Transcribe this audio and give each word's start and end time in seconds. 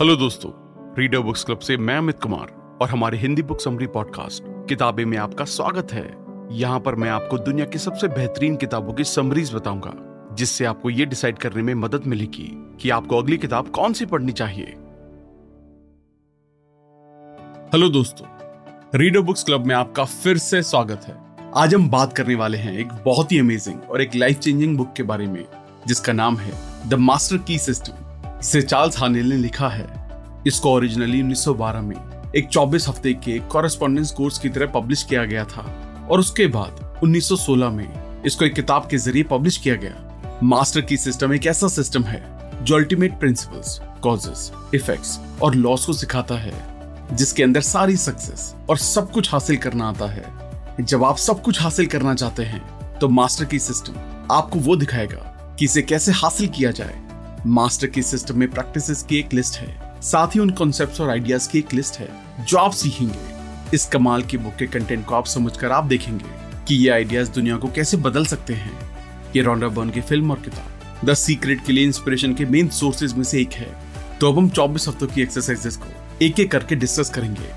Hello 0.00 0.14
दोस्तों 0.16 0.50
reader 0.98 1.18
books 1.18 1.42
club 1.44 1.58
से 1.58 1.76
मैं 1.76 1.96
अमित 1.98 2.18
कुमार 2.22 2.78
और 2.82 2.88
हमारे 2.88 3.18
हिंदी 3.18 3.42
बुक 3.42 3.60
समरी 3.60 3.86
पॉडकास्ट 3.86 4.42
किताबें 4.68 5.04
में 5.04 5.16
आपका 5.18 5.44
स्वागत 5.44 5.92
है। 5.92 6.04
यहाँ 6.52 6.80
पर 6.80 6.94
मैं 6.94 7.08
आपको 7.10 7.38
दुनिया 7.38 7.66
की 7.66 7.78
सबसे 7.78 8.08
बेहतरीन 8.08 8.56
किताबों 8.56 8.92
की 8.92 9.04
समरीज 9.04 9.54
बताऊँगा, 9.54 9.92
जिससे 10.34 10.64
आपको 10.64 10.90
ये 10.90 11.06
डिसाइड 11.06 11.38
करने 11.38 11.62
में 11.62 11.74
मदद 11.74 12.06
मिलेगी 12.06 12.48
कि 12.80 12.90
आपको 12.90 13.18
अगली 13.18 13.38
किताब 13.38 13.68
कौन 13.68 13.92
सी 13.92 14.06
पढ़नी 14.06 14.32
चाहिए। 14.32 14.76
हेलो 17.72 17.88
दोस्तों 17.88 18.26
रीडर 18.94 19.20
बुक्स 19.20 19.44
क्लब 19.44 19.66
में 19.66 19.74
आपका 19.74 20.04
फिर 20.04 20.38
से 20.38 20.62
स्वागत 20.62 21.04
है। 21.04 21.20
आज 21.56 21.74
हम 21.74 21.90
बात 21.90 22.12
करने 22.12 22.34
वाले 22.34 22.58
हैं 22.58 22.78
एक 22.78 22.92
बहुत 23.04 23.32
ही 23.32 23.38
अमेजिंग 23.38 23.90
और 23.90 24.02
एक 24.02 24.14
लाइफ 24.14 24.38
चेंजिंग 24.38 24.78
बुक 24.78 24.92
के 24.96 25.02
बारे 25.02 25.26
में, 25.26 25.44
जिसका 25.86 26.12
नाम 26.12 26.36
है 26.36 26.52
द 26.88 26.94
मास्टर 26.94 27.38
की 27.38 27.58
सिस्टम 27.58 28.04
इसे 28.40 28.60
चार्ल्स 28.62 28.98
हानेल 28.98 29.28
ने 29.28 29.36
लिखा 29.36 29.68
है। 29.68 29.86
इसको 30.46 30.72
ओरिजिनली 30.72 31.22
1912 31.22 31.80
में 31.82 31.96
एक 32.36 32.48
24 32.48 32.88
हफ़्ते 32.88 33.12
के 33.14 33.38
कॉरेस्पॉन्डेंस 33.52 34.10
कोर्स 34.10 34.38
की 34.38 34.48
तरह 34.48 34.66
पब्लिश 34.66 35.02
किया 35.02 35.24
गया 35.24 35.44
था 35.44 35.62
और 36.10 36.20
उसके 36.20 36.46
बाद 36.46 37.00
1916 37.04 37.70
में 37.70 38.22
इसको 38.26 38.44
एक 38.44 38.54
किताब 38.54 38.86
के 38.90 38.98
ज़रिए 38.98 39.22
पब्लिश 39.22 39.56
किया 39.56 39.74
गया। 39.74 40.38
मास्टर 40.42 40.80
की 40.80 40.96
सिस्टम 40.96 41.34
एक 41.34 41.46
ऐसा 41.46 41.68
सिस्टम 41.68 42.02
है 42.02 42.22
जो 42.64 42.76
अल्टीमेट 42.76 43.18
प्रिंसिपल्स 43.20 43.78
कॉजेस 44.02 44.50
इफेक्ट्स 44.74 45.18
और 45.42 45.54
लॉस 45.54 45.86
को 45.86 45.92
सिखाता 45.92 46.34
है, 46.34 46.52
जिसके 47.12 47.42
अंदर 47.42 47.60
सारी 47.60 47.96
सक्सेस 47.96 48.54
और 48.70 48.78
सब 48.78 49.10
कुछ 49.12 49.32
हासिल 49.32 49.56
करना 49.56 49.88
आता 49.88 50.06
है। 50.06 50.24
जब 50.80 51.04
आप 51.04 51.16
सब 51.16 51.42
कुछ 51.42 51.60
हासिल 51.62 51.86
करना 51.86 52.14
चाहते 52.14 52.42
हैं 52.44 52.62
तो 52.98 53.08
मास्टर 53.08 53.44
की 53.44 53.58
सिस्टम 53.58 53.94
आपको 54.32 54.58
वो 54.60 54.76
दिखाएगा 54.76 55.56
कि 55.58 55.64
इसे 55.64 55.82
कैसे 55.82 56.12
हासिल 56.12 56.48
किया 56.48 56.70
जाए। 56.70 57.07
मास्टर 57.48 57.86
की 57.86 58.02
सिस्टम 58.02 58.38
में 58.38 58.50
प्रैक्टिसेस 58.50 59.02
की 59.02 59.18
एक 59.18 59.34
लिस्ट 59.34 59.56
है। 59.56 60.00
साथ 60.02 60.26
ही 60.26 60.40
उन 60.40 60.50
कॉन्सेप्ट 60.50 61.00
और 61.00 61.10
आइडियाज़ 61.10 61.48
की 61.48 61.58
एक 61.58 61.74
लिस्ट 61.74 61.94
है, 61.94 62.08
जो 62.40 62.58
आप 62.58 62.72
सीखेंगे। 62.72 63.18
इस 63.74 63.86
कमाल 63.86 64.22
की 64.22 64.38
बुक 64.38 64.56
के 64.56 64.66
कंटेंट 64.66 65.06
को 65.06 65.14
आप 65.14 65.26
समझकर 65.26 65.72
आप 65.72 65.84
देखेंगे 65.84 66.24
कि 66.68 66.74
ये 66.74 66.90
आइडियाज़ 66.90 67.30
दुनिया 67.30 67.56
को 67.56 67.68
कैसे 67.68 67.96
बदल 67.96 68.26
सकते 68.26 68.54
हैं। 68.54 68.72
ये 69.36 69.42
रोंडा 69.42 69.68
बर्न 69.68 69.90
की 69.90 70.00
फ़िल्म 70.00 70.30
और 70.30 70.36
किताब 70.36 71.08
द 71.08 71.14
सीक्रेट 71.14 71.64
के 71.66 71.72
लिए 71.72 71.84
इंस्पिरेशन 71.84 72.34
के 72.34 72.44
मेन 72.44 72.68
सोर्सेज 72.68 73.12
में 73.12 73.24
से 73.24 73.40
एक 73.40 73.52
है। 73.52 73.76
तो 74.20 74.32
अब 74.32 74.38
हम 74.38 74.48
24 74.48 74.88
हफ्तों 74.88 75.06
की 75.06 75.22
एक्सरसाइजेस 75.22 75.76
को 75.76 75.86
एक 76.22 76.40
एक 76.40 76.50
करके 76.50 76.74
डिस्कस 76.74 77.10
करेंगे। 77.10 77.50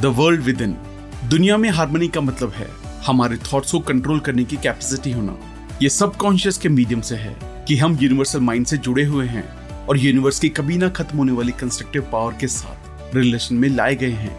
द 0.00 0.04
वर्ल्ड 0.04 0.40
विद 0.40 0.60
इन 0.60 0.76
दुनिया 1.24 1.56
में 1.56 1.70
हारमोनी 1.70 2.08
का 2.08 2.20
मतलब 2.20 2.50
है 2.50 2.68
हमारे 3.06 3.36
थॉट्स 3.36 3.72
को 3.72 3.80
कंट्रोल 3.80 4.20
करने 4.20 4.44
की 4.44 4.56
कैपेसिटी 4.56 5.12
होना। 5.12 5.38
ये 5.82 5.88
सबकॉन्शियस 5.88 6.58
के 6.58 6.68
मीडियम 6.68 7.00
से 7.00 7.16
है। 7.16 7.53
कि 7.68 7.76
हम 7.76 7.98
यूनिवर्सल 8.02 8.40
माइंड 8.40 8.66
से 8.66 8.76
जुड़े 8.76 9.04
हुए 9.04 9.26
हैं 9.26 9.44
और 9.86 9.98
यूनिवर्स 9.98 10.38
की 10.40 10.48
कभी 10.48 10.76
ना 10.76 10.88
खत्म 10.88 11.18
होने 11.18 11.32
वाली 11.32 11.52
कंस्ट्रक्टिव 11.52 12.08
पावर 12.12 12.34
के 12.40 12.46
साथ 12.46 13.14
रिलेशन 13.16 13.54
में 13.54 13.68
लाए 13.68 13.94
गए 13.94 14.10
हैं। 14.10 14.36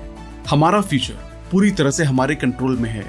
हमारा 0.49 0.81
फ्यूचर 0.81 1.13
पूरी 1.51 1.71
तरह 1.71 1.91
से 1.91 2.03
हमारे 2.03 2.35
कंट्रोल 2.35 2.77
में 2.77 2.89
है। 2.89 3.05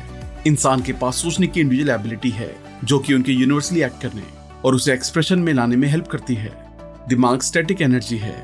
इंसान 0.47 0.83
के 0.83 0.93
पास 0.93 1.17
सोचने 1.17 1.47
की 1.47 1.61
इंडिविजुअल 1.61 1.91
एबिलिटी 1.91 2.31
है, 2.31 2.55
जो 2.85 2.99
कि 2.99 3.15
उनके 3.15 3.33
यूनिवर्सली 3.33 3.83
एक्ट 3.83 4.03
करने 4.03 4.23
और 4.65 4.75
उसे 4.75 4.93
एक्सप्रेशन 4.93 5.39
में 5.39 5.53
लाने 5.55 5.77
में 5.77 5.89
हेल्प 5.89 6.07
करती 6.07 6.35
है। 6.35 6.53
दिमाग 7.09 7.41
स्टैटिक 7.41 7.83
एनर्जी 7.83 8.19
है 8.19 8.37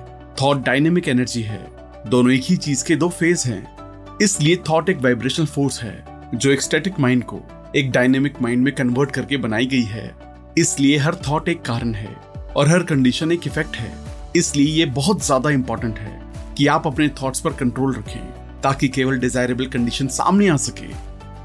थॉट 0.42 0.64
डायनेमिक 0.64 1.08
एनर्जी 1.08 1.42
है, 1.42 1.66
दोनों 2.06 2.32
एक 2.32 2.42
ही 2.44 2.56
चीज़ 2.56 2.84
के 2.84 2.96
दो 2.96 3.08
फ़ेज़ 3.08 3.48
हैं। 3.48 4.18
इसलिए 4.22 4.56
थॉट 4.70 4.88
एक 4.88 4.98
वाइब्रेशनल 4.98 5.46
फोर्स 5.46 5.82
है, 5.82 6.04
जो 6.34 6.50
एक 6.50 6.62
स्टैटिक 6.62 7.00
माइंड 7.00 7.24
को 7.24 7.42
एक 7.76 7.90
डायनेमिक 7.90 8.42
माइंड 8.42 8.62
में 8.62 8.74
कन्वर्ट 8.74 9.10
करके 9.10 9.36
बनाई 9.36 9.66
गई 9.66 9.82
है। 9.82 10.31
इसलिए 10.58 10.96
हर 10.98 11.14
थॉट 11.28 11.48
एक 11.48 11.62
कारण 11.62 11.94
है 11.94 12.14
और 12.56 12.68
हर 12.68 12.82
कंडीशन 12.82 13.32
एक 13.32 13.46
इफ़ेक्ट 13.46 13.76
है। 13.76 13.92
इसलिए 14.36 14.66
ये 14.68 14.84
बहुत 14.86 15.24
ज़्यादा 15.24 15.50
इंपॉर्टेंट 15.50 15.98
है 15.98 16.54
कि 16.56 16.66
आप 16.66 16.86
अपने 16.86 17.08
थॉट्स 17.22 17.40
पर 17.40 17.52
कंट्रोल 17.52 17.94
रखें, 17.94 18.60
ताकि 18.62 18.88
केवल 18.88 19.18
डिजायरेबल 19.18 19.66
कंडीशन 19.66 20.06
सामने 20.08 20.48
आ 20.48 20.56
सके। 20.56 20.90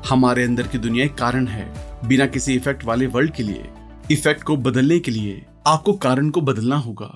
हमारे 0.10 0.44
अंदर 0.44 0.68
की 0.68 0.78
दुनिया 0.78 1.06
एक 1.06 1.16
कारण 1.16 1.48
है। 1.48 1.72
बिना 2.08 2.26
किसी 2.26 2.56
इफ़ेक्ट 2.56 2.84
वाले 2.86 3.08
वर्ल्ड 3.08 3.34
के 3.36 3.44
लिए 3.44 3.70
इफ़ेक्ट 4.12 4.44
को 4.44 4.58
बदलने 4.58 5.00
के 5.00 5.12
लिए 5.12 5.46
आपको 5.68 5.94
कारण 5.96 6.30
को 6.30 6.42
बदलना 6.42 6.78
होगा। 6.78 7.08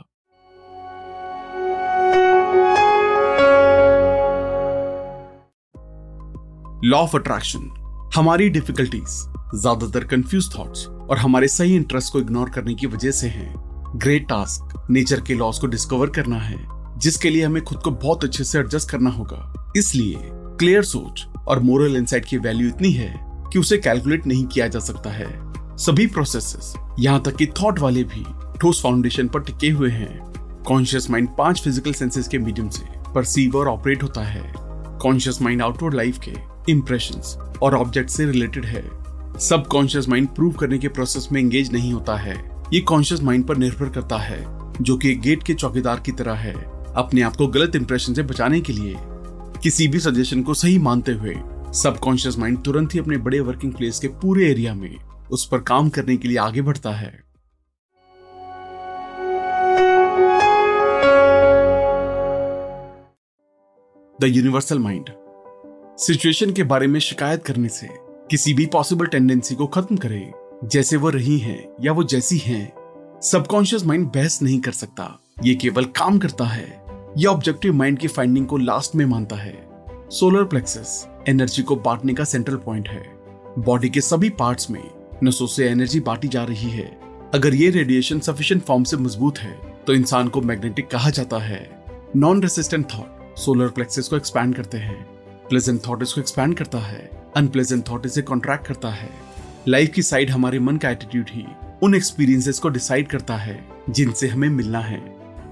लॉ 6.83 6.97
ऑफ़ 6.97 7.15
अट्रैक्शन 7.17 7.69
हमारी 8.15 8.49
डिफिकल्टीज 8.49 9.19
ज़्यादातर 9.55 10.03
कंफ्यूज 10.05 10.49
थॉट्स 10.55 10.85
और 10.87 11.17
हमारे 11.17 11.47
सही 11.47 11.75
इंटरेस्ट 11.75 12.13
को 12.13 12.19
इग्नोर 12.19 12.49
करने 12.49 12.73
की 12.73 12.87
वजह 12.87 13.11
से 13.11 13.27
है। 13.27 13.53
ग्रेट 13.95 14.27
टास्क 14.27 14.85
नेचर 14.89 15.21
के 15.21 15.33
लॉस 15.33 15.59
को 15.59 15.67
डिस्कवर 15.67 16.09
करना 16.09 16.37
है, 16.37 16.57
जिसके 16.97 17.29
लिए 17.29 17.43
हमें 17.43 17.63
खुद 17.63 17.79
को 17.79 17.91
बहुत 17.91 18.23
अच्छे 18.23 18.43
से 18.43 18.59
एडजस्ट 18.59 18.89
करना 18.91 19.09
होगा। 19.09 19.71
इसलिए 19.77 20.17
क्लियर 20.59 20.83
सोच 20.83 21.25
और 21.47 21.59
मोरल 21.59 21.95
इंसाइट 21.95 22.25
की 22.25 22.37
वैल्यू 22.37 22.67
इतनी 22.67 22.91
है 22.91 23.13
कि 23.53 23.59
उसे 23.59 23.77
कैलकुलेट 23.77 24.27
नहीं 24.27 24.45
किया 24.45 24.67
जा 24.67 24.79
सकता 24.79 25.09
है। 25.09 25.29
सभी 25.77 26.07
प्रोसेसेस 26.07 26.73
यहाँ 26.99 27.21
तक 27.21 27.35
कि 27.35 27.45
थॉट 27.61 27.79
वाले 27.79 28.03
भी, 28.03 28.23
ठोस 28.59 28.81
फाउंडेशन 28.83 29.27
पर 29.27 29.41
टिके 29.41 29.69
हुए 29.69 29.89
हैं। 29.89 30.63
कॉन्शियस 30.67 31.09
माइंड 31.09 31.29
पाँच 31.37 31.61
फ़िज़िकल 31.63 31.93
सेंसेस 31.93 32.27
के 32.27 32.37
मीडियम 32.37 32.69
से 32.69 32.85
परसीव 33.13 33.57
और 33.57 33.67
ऑपरेट 33.67 34.03
होता 34.03 34.23
है। 34.23 34.51
कॉन्शियस 35.01 35.41
माइंड 35.41 35.61
आउटवर्ड 35.61 35.93
लाइफ 35.93 36.19
के 36.19 36.33
इम्प्रेशन 36.71 37.21
और 37.63 37.75
ऑब्जेक्ट 37.75 38.09
से 38.09 38.25
रिलेटेड 38.25 38.65
है। 38.65 38.83
सब 39.39 39.67
कॉन्शियस 39.67 40.07
माइंड 40.09 40.27
प्रूव 40.27 40.51
करने 40.51 40.77
के 40.77 40.87
प्रोसेस 40.87 41.27
में 41.31 41.41
एंगेज 41.41 41.71
नहीं 41.73 41.93
होता 41.93 42.15
है। 42.15 42.35
ये 42.73 42.79
कॉन्शियस 42.79 43.21
माइंड 43.21 43.47
पर 43.47 43.57
निर्भर 43.57 43.89
करता 43.89 44.17
है, 44.17 44.43
जो 44.81 44.97
कि 44.97 45.13
गेट 45.15 45.43
के 45.43 45.53
चौकीदार 45.53 45.99
की 45.99 46.11
तरह 46.11 46.33
है, 46.33 46.53
अपने 46.95 47.21
आप 47.21 47.35
को 47.35 47.47
गलत 47.47 47.75
इंप्रेशन 47.75 48.13
से 48.13 48.23
बचाने 48.23 48.61
के 48.61 48.73
लिए। 48.73 48.95
किसी 49.63 49.87
भी 49.87 49.99
सजेशन 49.99 50.43
को 50.43 50.53
सही 50.53 50.77
मानते 50.79 51.11
हुए 51.11 51.35
सब 51.73 51.97
कॉन्शियस 51.97 52.37
माइंड 52.37 52.63
तुरंत 52.63 52.93
ही 52.93 52.99
अपने 52.99 53.17
बड़े 53.17 53.39
वर्किंग 53.39 53.73
प्लेस 53.73 53.99
के 53.99 54.07
पूरे 54.07 54.49
एरिया 54.49 54.73
में 54.73 54.95
उस 55.31 55.47
पर 55.47 55.57
काम 55.57 55.89
करने 55.89 56.17
के 56.17 56.27
लिए 56.27 56.37
आगे 56.37 56.61
बढ़ता 56.61 56.91
है। 56.91 57.11
द 64.21 64.23
यूनिवर्सल 64.23 64.79
माइंड 64.79 65.09
सिचुएशन 65.97 66.51
के 66.51 66.63
बारे 66.63 66.87
में 66.87 66.99
शिकायत 66.99 67.43
करने 67.43 67.69
से 67.69 68.10
किसी 68.31 68.53
भी 68.53 68.65
पॉसिबल 68.65 69.05
टेंडेंसी 69.05 69.55
को 69.55 69.65
खत्म 69.67 69.95
करे, 69.97 70.31
जैसे 70.63 70.97
वो 70.97 71.09
रही 71.09 71.37
है 71.37 71.73
या 71.81 71.91
वो 71.91 72.03
जैसी 72.03 72.37
हैं 72.37 73.19
सबकॉन्शियस 73.21 73.85
माइंड 73.85 74.05
बहस 74.07 74.41
नहीं 74.41 74.59
कर 74.59 74.71
सकता। 74.71 75.19
ये 75.43 75.55
केवल 75.55 75.85
काम 75.85 76.19
करता 76.19 76.45
है। 76.45 76.63
ये 77.17 77.25
ऑब्जेक्टिव 77.25 77.73
माइंड 77.73 77.99
की 77.99 78.07
फाइंडिंग 78.07 78.47
को 78.47 78.57
लास्ट 78.57 78.95
में 78.95 79.05
मानता 79.05 79.35
है। 79.35 79.53
सोलर 80.09 80.43
प्लेक्सस 80.43 81.07
एनर्जी 81.29 81.63
को 81.63 81.75
बांटने 81.75 82.13
का 82.13 82.23
सेंट्रल 82.23 82.55
पॉइंट 82.55 82.89
है। 82.89 83.03
बॉडी 83.59 83.89
के 83.89 84.01
सभी 84.01 84.29
पार्ट्स 84.29 84.71
में 84.71 84.83
नसों 85.23 85.47
से 85.47 85.69
एनर्जी 85.69 85.99
बांटी 85.99 86.27
जा 86.27 86.43
रही 86.43 86.69
है। 86.69 86.85
अगर 87.33 87.55
ये 87.55 87.69
रेडिएशन 87.69 88.19
सफिशिएंट 88.19 88.63
फॉर्म 88.63 88.83
से 88.83 88.97
मज़बूत 88.97 89.39
है 89.39 89.53
तो 89.87 89.93
इंसान 89.93 90.27
को 90.27 90.41
मैग्नेटिक 90.41 90.89
कहा 90.89 91.09
जाता 91.09 91.37
है। 91.37 91.63
Non 92.15 92.43
resistant 92.43 92.93
thought 92.93 93.37
solar 93.37 93.67
plexus 93.67 94.07
को 94.07 94.15
एक्सपैंड 94.15 94.55
करते 94.55 94.77
हैं। 94.77 95.03
प्लेजेंट 95.49 95.87
थॉट 95.87 96.03
इसको 96.03 96.21
एक्सपैंड 96.21 96.57
करता 96.57 96.79
है। 96.79 97.20
अनप्लेजेंट 97.35 97.87
थॉट 97.89 98.05
इसे 98.05 98.21
कॉन्ट्रैक्ट 98.21 98.67
करता 98.67 98.89
है। 98.89 99.09
लाइफ 99.67 99.91
की 99.93 100.01
साइड 100.03 100.29
हमारे 100.29 100.59
मन 100.59 100.77
का 100.77 100.89
एटीट्यूड 100.89 101.29
ही 101.29 101.45
उन 101.83 101.95
एक्सपीरियंसेस 101.95 102.59
को 102.59 102.69
डिसाइड 102.69 103.07
करता 103.07 103.35
है, 103.35 103.59
जिनसे 103.89 104.27
हमें 104.27 104.49
मिलना 104.49 104.79
है। 104.79 105.01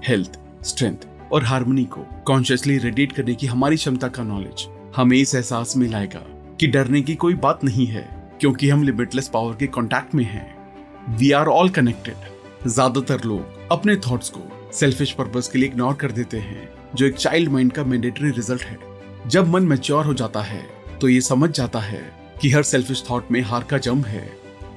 हेल्थ 0.04 0.38
स्ट्रेंथ 0.64 1.06
और 1.32 1.44
हारमोनी 1.44 1.84
को 1.86 2.06
कॉन्शियसली 2.26 2.78
रेडिएट 2.78 3.12
करने 3.12 3.34
की 3.34 3.46
हमारी 3.46 3.76
क्षमता 3.76 4.08
का 4.08 4.22
नॉलेज 4.22 4.66
हमें 4.96 5.16
इस 5.16 5.34
एहसास 5.34 5.76
में 5.76 5.88
लाएगा 5.88 6.22
कि 6.60 6.66
डरने 6.66 7.02
की 7.02 7.14
कोई 7.14 7.34
बात 7.36 7.64
नहीं 7.64 7.86
है, 7.86 8.02
क्योंकि 8.40 8.68
हम 8.68 8.82
लिमिटलेस 8.82 9.28
पावर 9.28 9.54
के 9.56 9.66
कॉन्टैक्ट 9.68 10.14
में 10.14 10.24
हैं। 10.24 11.16
वी 11.18 11.30
आर 11.32 11.46
ऑल 11.48 11.68
कनेक्टेड 11.70 12.68
ज़्यादातर 12.68 13.24
लोग 13.24 13.68
अपने 13.72 13.96
थॉट्स 14.06 14.30
को 14.30 14.40
सेल्फिश 14.74 15.12
पर्पज 15.12 15.48
के 15.48 15.58
लिए 15.58 15.68
इग्नोर 15.68 15.94
कर 15.94 16.12
देते 16.12 16.38
हैं, 16.38 16.68
जो 16.94 17.06
एक 17.06 17.14
चाइल्ड 17.14 17.50
माइंड 17.50 17.72
का 17.72 17.84
मैंडेटरी 17.84 18.30
रिज़ल्ट 18.30 18.62
है। 18.62 18.78
जब 19.26 19.48
मन 19.48 19.62
मेच्योर 19.62 20.04
हो 20.06 20.14
जाता 20.14 20.42
है 20.42 20.62
तो 21.00 21.08
ये 21.08 21.20
समझ 21.20 21.50
जाता 21.50 21.80
है 21.80 22.00
कि 22.40 22.50
हर 22.50 22.62
सेल्फिश 22.62 23.02
थॉट 23.10 23.30
में 23.30 23.40
हार 23.40 23.64
का 23.70 23.78
जम 23.78 24.02
है। 24.04 24.28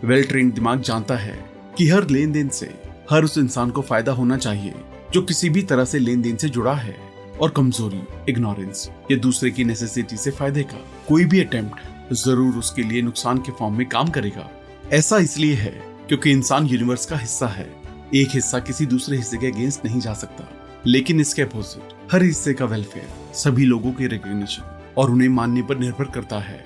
वेल 0.03 0.23
ट्रेन 0.23 0.51
दिमाग 0.51 0.81
जानता 0.81 1.15
है 1.15 1.37
कि 1.77 1.87
हर 1.89 2.07
लेन 2.09 2.31
देन 2.31 2.49
से 2.49 2.69
हर 3.11 3.23
उस 3.23 3.37
इंसान 3.37 3.69
को 3.69 3.81
फ़ायदा 3.81 4.11
होना 4.11 4.37
चाहिए 4.37 4.73
जो 5.13 5.21
किसी 5.21 5.49
भी 5.49 5.61
तरह 5.61 5.85
से 5.85 5.99
लेन 5.99 6.21
देन 6.21 6.37
से 6.37 6.49
जुड़ा 6.49 6.73
है 6.73 6.95
और 7.41 7.49
कमज़ोरी 7.49 8.01
इग्नोरेंस 8.29 8.89
या 9.11 9.17
दूसरे 9.17 9.51
की 9.51 9.63
नेसेसिटी 9.63 10.17
से 10.17 10.31
फ़ायदे 10.31 10.63
का 10.63 10.77
कोई 11.07 11.25
भी 11.25 11.39
अटेम्प्ट 11.39 12.13
ज़रूर 12.13 12.55
उसके 12.55 12.83
लिए 12.83 13.01
नुकसान 13.01 13.37
के 13.37 13.51
फॉर्म 13.51 13.77
में 13.77 13.87
काम 13.89 14.09
करेगा। 14.09 14.49
ऐसा 14.93 15.17
इसलिए 15.17 15.55
है 15.55 15.71
क्योंकि 16.07 16.31
इंसान 16.31 16.67
यूनिवर्स 16.67 17.05
का 17.05 17.17
हिस्सा 17.17 17.47
है। 17.47 17.69
एक 18.15 18.29
हिस्सा 18.33 18.59
किसी 18.59 18.85
दूसरे 18.85 19.17
हिस्से 19.17 19.37
के 19.37 19.47
अगेंस्ट 19.47 19.85
नहीं 19.85 19.99
जा 19.99 20.13
सकता। 20.13 20.49
लेकिन 20.87 21.19
इसके 21.19 21.41
अपोजिट 21.41 21.93
हर 22.11 22.23
हिस्से 22.23 22.53
का 22.53 22.65
वेलफेयर 22.65 23.33
सभी 23.35 23.65
लोगों 23.65 23.91
के 23.91 24.07
रिकग्निशन 24.07 24.72
और 24.97 25.11
उन्हें 25.11 25.29
मानने 25.29 25.61
पर 25.61 25.77
निर्भर 25.77 26.05
करता 26.05 26.39
है। 26.39 26.63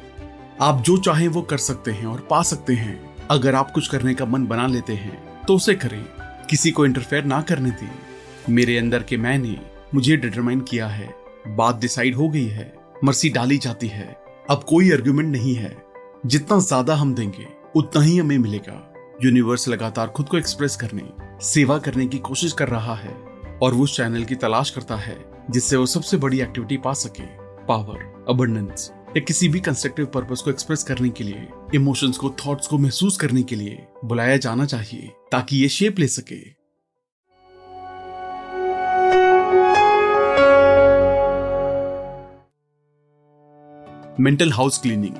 आप 0.61 0.81
जो 0.81 0.97
चाहें 0.97 1.27
वो 1.27 1.41
कर 1.41 1.57
सकते 1.57 1.91
हैं 1.91 2.05
और 2.05 2.27
पा 2.29 2.41
सकते 2.43 2.73
हैं। 2.73 2.99
अगर 3.31 3.55
आप 3.55 3.71
कुछ 3.71 3.87
करने 3.87 4.13
का 4.13 4.25
मन 4.25 4.45
बना 4.47 4.67
लेते 4.67 4.93
हैं 4.93 5.45
तो 5.45 5.55
उसे 5.55 5.75
करें। 5.75 6.03
किसी 6.49 6.71
को 6.71 6.85
इंटरफेयर 6.85 7.23
ना 7.23 7.41
करने 7.41 7.71
दें। 7.71 7.89
मेरे 8.49 8.77
अंदर 8.77 9.03
के 9.03 9.17
मैंने 9.17 9.57
मुझे 9.95 10.17
डिटरमाइन 10.17 10.61
किया 10.61 10.87
है। 10.87 11.13
बात 11.47 11.79
डिसाइड 11.79 12.15
हो 12.15 12.29
गई 12.29 12.47
है। 12.47 12.73
मर्सी 13.03 13.29
डाली 13.29 13.57
जाती 13.57 13.87
है। 13.87 14.07
अब 14.49 14.63
कोई 14.63 14.91
आर्ग्यूमेंट 14.91 15.31
नहीं 15.31 15.55
है। 15.55 15.75
जितना 16.25 16.59
ज़्यादा 16.59 16.95
हम 16.95 17.13
देंगे, 17.15 17.47
उतना 17.75 18.01
ही 18.01 18.17
हमें 18.17 18.37
मिलेगा। 18.37 18.83
यूनिवर्स 19.23 19.67
लगातार 19.67 20.07
खुद 20.07 20.27
को 20.27 20.37
एक्सप्रेस 20.37 20.75
करने, 20.75 21.03
सेवा 21.43 21.77
करने 21.77 22.07
की 22.07 22.17
कोशिश 22.19 22.53
कर 22.53 22.67
रहा 22.67 22.95
है। 22.95 23.15
और 23.61 23.73
वो 23.73 23.83
उस 23.83 23.95
चैनल 23.97 24.23
की 24.23 24.35
तलाश 24.35 24.69
करता 24.69 24.95
है, 24.95 25.17
जिससे 25.51 25.75
वो 25.75 25.85
सबसे 25.85 26.17
बड़ी 26.17 26.41
एक्टिविटी 26.41 26.77
पा 26.77 26.93
सके। 26.93 27.25
पावर 27.65 28.16
अबंडेंस 28.29 28.89
या 29.17 29.19
किसी 29.19 29.47
भी 29.49 29.59
कंस्ट्रक्टिव 29.59 30.05
पर्पस 30.05 30.41
को 30.41 30.51
एक्सप्रेस 30.51 30.83
करने 30.83 31.09
के 31.09 31.23
लिए 31.23 31.47
इमोशंस 31.75 32.17
को 32.17 32.29
थॉट्स 32.45 32.67
को 32.67 32.77
महसूस 32.77 33.17
करने 33.17 33.43
के 33.43 33.55
लिए 33.55 33.85
बुलाया 34.05 34.37
जाना 34.37 34.65
चाहिए, 34.65 35.11
ताकि 35.31 35.57
ये 35.57 35.69
शेप 35.69 35.99
ले 35.99 36.07
सके। 36.07 36.57
Mental 44.19 44.51
house 44.51 44.77
cleaning 44.77 45.15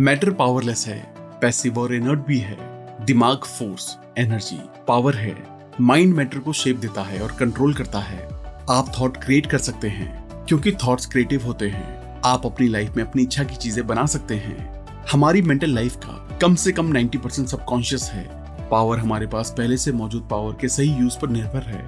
matter 0.00 0.30
powerless 0.30 0.86
है 0.86 1.00
पैसिव 1.40 1.78
और 1.78 1.94
इनर्ट 1.94 2.26
भी 2.26 2.38
है, 2.38 2.56
दिमाग 3.04 3.38
फोर्स 3.38 3.96
एनर्जी 4.18 4.60
पावर 4.88 5.14
है 5.14 5.36
माइंड 5.80 6.14
मैटर 6.14 6.38
को 6.38 6.52
शेप 6.52 6.76
देता 6.76 7.02
है 7.02 7.22
और 7.22 7.32
कंट्रोल 7.32 7.74
करता 7.74 7.98
है। 7.98 8.24
आप 8.70 8.92
थॉट 9.00 9.16
क्रिएट 9.16 9.46
कर 9.46 9.58
सकते 9.58 9.88
हैं, 9.88 10.44
क्योंकि 10.46 10.72
थॉट्स 10.72 11.06
क्रिएटिव 11.06 11.44
होते 11.44 11.68
हैं। 11.68 12.01
आप 12.24 12.44
अपनी 12.46 12.66
लाइफ 12.68 12.96
में 12.96 13.02
अपनी 13.04 13.22
इच्छा 13.22 13.44
की 13.44 13.56
चीज़ें 13.56 13.86
बना 13.86 14.04
सकते 14.06 14.34
हैं। 14.34 14.84
हमारी 15.12 15.40
मेंटल 15.42 15.70
लाइफ 15.70 15.94
का 15.96 16.38
कम 16.42 16.54
से 16.54 16.72
कम 16.72 16.92
90 16.92 17.18
परसेंट 17.18 17.48
सबकॉन्शियस 17.48 18.10
है। 18.12 18.24
पावर 18.70 18.98
हमारे 18.98 19.26
पास 19.26 19.50
पहले 19.58 19.76
से 19.76 19.92
मौजूद 19.92 20.28
पावर 20.30 20.52
के 20.60 20.68
सही 20.68 20.92
यूज़ 20.92 21.18
पर 21.18 21.28
निर्भर 21.28 21.62
है। 21.62 21.82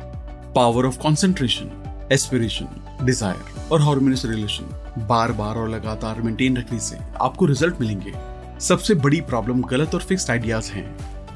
Power 0.55 0.87
of 0.87 0.99
concentration 0.99 1.71
aspiration 2.13 3.05
desire 3.05 3.71
और 3.73 3.83
हार्मोनियस 3.83 4.25
रिलेशन 4.25 5.07
बार 5.09 5.33
बार 5.33 5.57
और 5.57 5.69
लगातार 5.69 6.21
मेंटेन 6.23 6.57
रखने 6.57 6.79
से 6.79 6.99
आपको 7.21 7.47
रिज़ल्ट 7.47 7.81
मिलेंगे। 7.81 8.13
सबसे 8.61 8.95
बड़ी 8.95 9.21
प्रॉब्लम 9.21 9.63
गलत 9.63 9.95
और 9.95 10.01
फिक्स्ड 10.01 10.31
आइडियाज़ 10.31 10.73
हैं। 10.73 10.87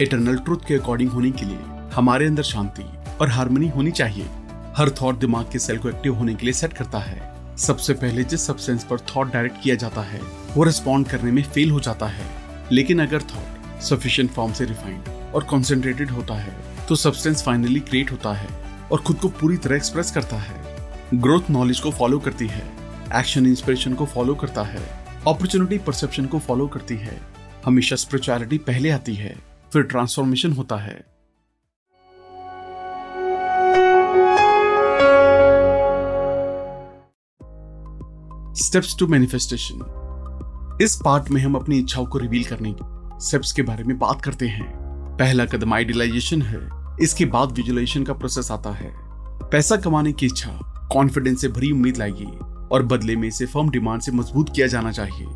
इटरनल 0.00 0.38
ट्रुथ 0.38 0.66
के 0.68 0.74
अकॉर्डिंग 0.74 1.10
होने 1.10 1.30
के 1.30 1.46
लिए 1.46 1.58
हमारे 1.94 2.26
अंदर 2.26 2.42
शांति 2.42 2.90
और 3.20 3.28
हारमोनी 3.28 3.68
होनी 3.68 3.90
चाहिए। 3.90 4.26
हर 4.76 4.90
थॉट 5.02 5.18
दिमाग 5.18 5.50
के 5.52 5.58
सेल 5.58 5.78
को 5.78 5.88
एक्टिव 5.88 6.14
होने 6.14 6.34
के 6.34 6.46
लिए 6.46 6.52
सेट 6.52 6.72
करता 6.72 6.98
है। 6.98 7.27
सबसे 7.58 7.94
पहले 7.94 8.24
जिस 8.24 8.46
सब्सटेंस 8.46 8.84
पर 8.84 9.00
थॉट 9.08 9.32
डायरेक्ट 9.32 9.56
किया 9.62 9.74
जाता 9.74 10.02
है, 10.02 10.20
वो 10.54 10.64
रिस्पॉन्ड 10.64 11.08
करने 11.08 11.30
में 11.30 11.42
फेल 11.44 11.70
हो 11.70 11.80
जाता 11.80 12.06
है। 12.06 12.26
लेकिन 12.72 13.00
अगर 13.02 13.22
थॉट 13.22 13.80
सफिशियंट 13.82 14.30
फॉर्म 14.30 14.52
से 14.52 14.64
रिफाइंड 14.64 15.08
और 15.34 15.44
कॉन्सेंट्रेटेड 15.44 16.10
होता 16.10 16.34
है 16.34 16.56
तो 16.88 16.96
सब्सटेंस 16.96 17.42
फाइनली 17.42 17.80
क्रिएट 17.80 18.12
होता 18.12 18.32
है 18.32 18.48
और 18.92 19.00
खुद 19.00 19.16
को 19.16 19.28
पूरी 19.30 19.56
तरह 19.56 19.76
एक्सप्रेस 19.76 20.10
करता 20.10 20.36
है। 20.36 20.76
ग्रोथ 21.14 21.50
नॉलेज 21.50 21.80
को 21.80 21.90
फॉलो 21.90 22.18
करती 22.18 22.46
है 22.46 22.62
एक्शन 23.16 23.46
इंस्पिरेशन 23.46 23.94
को 23.94 24.06
फॉलो 24.06 24.34
करता 24.34 24.62
है 24.62 24.86
अपॉर्चुनिटी 25.26 25.78
परसेप्शन 25.78 26.26
को 26.26 26.38
फॉलो 26.38 26.66
करती 26.68 26.96
है। 26.96 27.20
हमेशा 27.64 27.96
स्पिरिचुअलिटी 27.96 28.58
पहले 28.58 28.90
आती 28.90 29.14
है, 29.14 29.36
फिर 29.72 29.82
ट्रांसफॉर्मेशन 29.82 30.52
होता 30.52 30.76
है। 30.76 31.00
स्टेप्स 38.68 38.96
टू 38.98 39.06
मैनिफेस्टेशन 39.06 40.78
इस 40.82 40.96
पार्ट 41.04 41.30
में 41.30 41.40
हम 41.42 41.54
अपनी 41.54 41.78
इच्छाओं 41.78 42.06
को 42.06 42.18
रिवील 42.18 42.44
करने 42.44 42.72
की 42.72 43.26
स्टेप्स 43.26 43.52
के 43.52 43.62
बारे 43.62 43.84
में 43.84 43.98
बात 43.98 44.22
करते 44.22 44.48
हैं। 44.48 44.66
पहला 45.18 45.44
कदम 45.44 45.74
आइडियलाइजेशन 45.74 46.42
है। 46.42 46.58
इसके 47.02 47.24
बाद 47.24 47.52
विजुअलाइजेशन 47.52 48.04
का 48.04 48.12
प्रोसेस 48.12 48.50
आता 48.50 48.70
है। 48.70 48.92
पैसा 49.50 49.76
कमाने 49.76 50.12
की 50.12 50.26
इच्छा 50.26 50.50
कॉन्फिडेंस 50.92 51.40
से 51.40 51.48
भरी 51.48 51.70
उम्मीद 51.70 51.96
लाएगी 51.96 52.26
और 52.72 52.82
बदले 52.82 53.16
में 53.16 53.28
इसे 53.28 53.46
फर्म 53.46 53.70
डिमांड 53.70 54.00
से 54.00 54.12
मज़बूत 54.12 54.52
किया 54.54 54.66
जाना 54.66 54.92
चाहिए। 54.92 55.26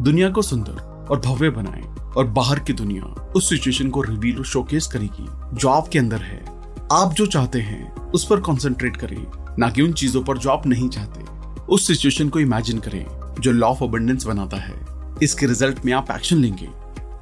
दुनिया 0.00 0.30
को 0.30 0.42
सुंदर 0.42 1.06
और 1.10 1.20
भव्य 1.20 1.50
बनाए 1.50 1.82
और 2.16 2.26
बाहर 2.26 2.58
की 2.58 2.72
दुनिया 2.72 3.32
उस 3.36 3.50
सिचुएशन 3.50 3.90
को 3.90 4.02
रिवील 4.02 4.38
और 4.38 4.44
शोकेस 4.44 4.86
करेगी 4.86 5.56
जो 5.56 5.68
आपके 5.68 5.98
अंदर 5.98 6.22
है। 6.22 6.44
आप 6.92 7.12
जो 7.12 7.26
चाहते 7.26 7.60
हैं, 7.60 7.94
उस 7.96 8.26
पर 8.26 8.40
कंसंट्रेट 8.40 8.96
करें, 8.96 9.26
ना 9.58 9.70
कि 9.70 9.82
उन 9.82 9.92
चीज़ों 9.92 10.22
पर 10.22 10.38
जो 10.38 10.50
आप 10.50 10.66
नहीं 10.66 10.88
चाहते। 10.88 11.33
उस 11.68 11.86
सिचुएशन 11.86 12.28
को 12.28 12.40
इमेजिन 12.40 12.78
करें, 12.78 13.06
जो 13.40 13.52
लॉ 13.52 13.68
ऑफ़ 13.68 13.84
अबंडेंस 13.84 14.24
बनाता 14.24 14.56
है। 14.56 14.74
इसके 15.22 15.46
रिज़ल्ट 15.46 15.84
में 15.84 15.92
आप 15.92 16.10
एक्शन 16.10 16.36
लेंगे। 16.36 16.68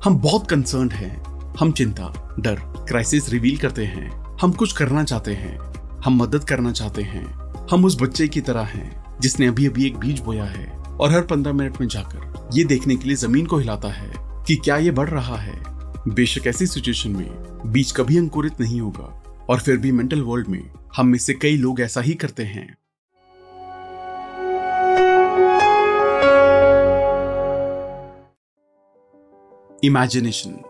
हम 0.04 0.18
बहुत 0.18 0.50
कंसर्न 0.50 0.90
हैं। 0.90 1.22
हम 1.60 1.72
चिंता, 1.72 2.36
डर 2.40 2.54
क्राइसिस 2.88 3.30
रिवील 3.30 3.58
करते 3.58 3.84
हैं। 3.84 4.36
हम 4.42 4.52
कुछ 4.52 4.72
करना 4.72 5.04
चाहते 5.04 5.34
हैं। 5.34 5.58
हम 6.04 6.22
मदद 6.22 6.44
करना 6.44 6.72
चाहते 6.72 7.02
हैं। 7.02 7.24
हम 7.72 7.84
उस 7.84 8.02
बच्चे 8.02 8.28
की 8.28 8.40
तरह 8.40 8.62
हैं, 8.62 9.20
जिसने 9.20 9.46
अभी 9.46 9.66
अभी 9.66 9.86
एक 9.86 9.96
बीज 9.96 10.20
बोया 10.20 10.44
है 10.44 10.70
और 10.70 11.10
हर 11.10 11.22
पंद्रह 11.22 11.52
मिनट 11.52 11.80
में 11.80 11.88
जाकर 11.88 12.48
ये 12.54 12.64
देखने 12.64 12.96
के 12.96 13.04
लिए 13.04 13.16
ज़मीन 13.16 13.46
को 13.46 13.58
हिलाता 13.58 13.88
है 13.88 14.12
कि 14.18 14.56
क्या 14.56 14.76
ये 14.76 14.90
बढ़ 14.90 15.08
रहा 15.08 15.36
है। 15.36 15.62
बेशक 16.08 16.46
ऐसी 16.46 16.66
सिचुएशन 16.66 17.10
में 17.10 17.30
बीज 17.66 17.92
कभी 17.92 18.18
अंकुरित 18.18 18.60
नहीं 18.60 18.80
होगा 18.80 19.22
और 19.50 19.60
फिर 19.60 19.76
भी 19.76 19.92
मेंटल 19.92 20.22
वर्ल्ड 20.22 20.48
में 20.48 20.70
हम 20.96 21.06
में 21.06 21.18
से 21.18 21.34
कई 21.34 21.56
लोग 21.56 21.80
ऐसा 21.80 22.00
ही 22.00 22.14
करते 22.14 22.42
हैं। 22.42 22.76
इमेजिनेशन 29.84 30.62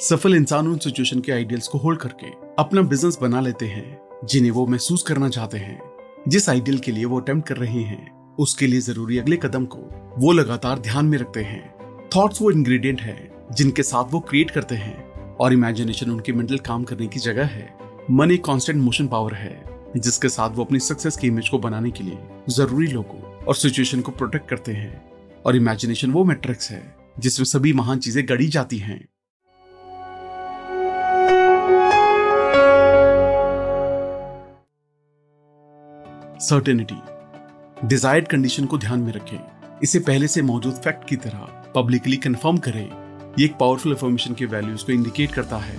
सफल 0.00 0.34
इंसान 0.34 0.68
उन 0.68 0.78
सिचुएशन 0.78 1.20
के 1.20 1.32
आइडियल्स 1.32 1.68
को 1.68 1.78
होल्ड 1.78 2.00
करके 2.00 2.26
अपना 2.58 2.82
बिज़नेस 2.82 3.18
बना 3.22 3.40
लेते 3.40 3.66
हैं, 3.66 4.00
जिन्हें 4.24 4.50
वो 4.50 4.66
महसूस 4.66 5.02
करना 5.02 5.28
चाहते 5.28 5.58
हैं। 5.58 5.82
जिस 6.28 6.48
आइडियल 6.48 6.78
के 6.78 6.92
लिए 6.92 7.04
वो 7.04 7.20
अटेम्प्ट 7.20 7.48
कर 7.48 7.56
रहे 7.56 7.82
हैं, 7.82 8.34
उसके 8.36 8.66
लिए 8.66 8.80
ज़रूरी 8.80 9.18
अगले 9.18 9.36
कदम 9.36 9.64
को 9.64 9.78
वो 10.18 10.32
लगातार 10.32 10.78
ध्यान 10.78 11.06
में 11.06 11.18
रखते 11.18 11.40
हैं। 11.40 11.74
थॉट्स 12.16 12.42
वो 12.42 12.50
इंग्रेडिएंट 12.50 13.00
है, 13.00 13.46
जिनके 13.52 13.82
साथ 13.82 14.04
वो 14.10 14.20
क्रिएट 14.20 14.50
करते 14.50 14.74
हैं। 14.74 15.12
और 15.36 15.52
इमेजिनेशन 15.52 16.10
उनके 16.10 16.32
मेंटल 16.32 16.58
काम 16.58 16.84
करने 16.84 17.06
की 17.06 17.20
जगह 17.20 17.44
है। 17.44 17.78
मन 18.10 18.30
एक 18.30 18.44
कांस्टेंट 18.44 18.82
मोशन 18.82 19.08
पावर 19.08 19.34
है, 19.34 19.64
जिसके 19.96 20.28
साथ 20.28 20.50
वो 20.50 20.64
अपनी 20.64 20.78
सक्सेस 20.78 21.16
की 21.16 21.26
इमेज 21.26 21.48
को 21.48 21.58
बनाने 21.58 21.90
के 21.90 22.04
लिए 22.04 22.18
ज़रूरी 22.48 22.86
लोगों 22.86 23.36
और 23.36 23.54
सिचुएशन 23.54 24.00
को 24.00 24.12
प्रोटेक्ट 24.12 24.48
करते 24.48 24.72
हैं। 24.72 25.12
और 25.46 25.56
इमेजिनेशन 25.56 26.10
वो 26.10 26.24
मैट्रिक्स 26.24 26.70
है 26.70 27.01
जिसमें 27.18 27.44
सभी 27.44 27.72
महान 27.72 27.98
चीज़ें 27.98 28.28
गढ़ी 28.28 28.46
जाती 28.48 28.78
हैं। 28.78 29.08
सर्टेनिटी 36.38 37.00
डिजायर्ड 37.86 38.28
कंडीशन 38.28 38.66
को 38.66 38.78
ध्यान 38.78 39.00
में 39.00 39.12
रखें। 39.12 39.38
इसे 39.82 39.98
पहले 39.98 40.28
से 40.28 40.42
मौजूद 40.42 40.74
फैक्ट 40.74 41.08
की 41.08 41.16
तरह 41.16 41.38
पब्लिकली 41.74 42.16
कंफर्म 42.16 42.56
करें। 42.56 42.90
ये 43.38 43.44
एक 43.44 43.56
पावरफुल 43.58 43.92
इंफॉर्मेशन 43.92 44.34
के 44.34 44.44
वैल्यूज़ 44.44 44.86
को 44.86 44.92
इंडिकेट 44.92 45.32
करता 45.32 45.56
है। 45.56 45.78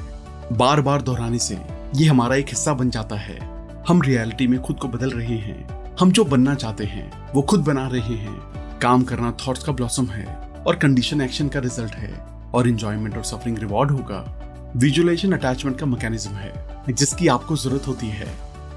बार 0.58 0.81
बार 0.81 1.01
दोहराने 1.01 1.39
से 1.39 1.60
ये 1.96 2.05
हमारा 2.05 2.36
एक 2.36 2.48
हिस्सा 2.48 2.74
बन 2.74 2.89
जाता 2.89 3.15
है। 3.15 3.39
हम 3.88 4.01
रियलिटी 4.01 4.48
में 4.48 4.62
खुद 4.62 4.77
को 4.77 4.88
बदल 4.88 5.10
रहे 5.10 5.38
हैं। 5.38 5.96
हम 6.00 6.12
जो 6.12 6.25
बनना 6.25 6.55
चाहते 6.55 6.84
हैं, 6.84 7.34
वो 7.34 7.41
खुद 7.41 7.60
बना 7.60 7.88
रहे 7.88 8.15
हैं। 8.15 8.39
काम 8.79 9.03
करना 9.03 9.38
थॉट्स 9.48 9.63
का 9.63 9.72
ब्लॉसम 9.72 10.05
है। 10.05 10.42
और 10.67 10.75
कंडीशन 10.75 11.22
एक्शन 11.22 11.48
का 11.48 11.60
रिज़ल्ट 11.60 11.96
है। 11.96 12.13
और 12.53 12.67
इंजॉयमेंट 12.67 13.17
और 13.17 13.24
सफरिंग 13.24 13.58
रिवॉर्ड 13.58 13.91
होगा। 13.91 14.74
विजुअलाइजेशन 14.75 15.32
अटैचमेंट 15.32 15.79
का 15.79 15.86
मैकेनिज्म 15.86 16.32
है, 16.32 16.53
जिसकी 16.89 17.27
आपको 17.27 17.55
ज़रूरत 17.55 17.88
होती 17.88 18.08
है। 18.10 18.27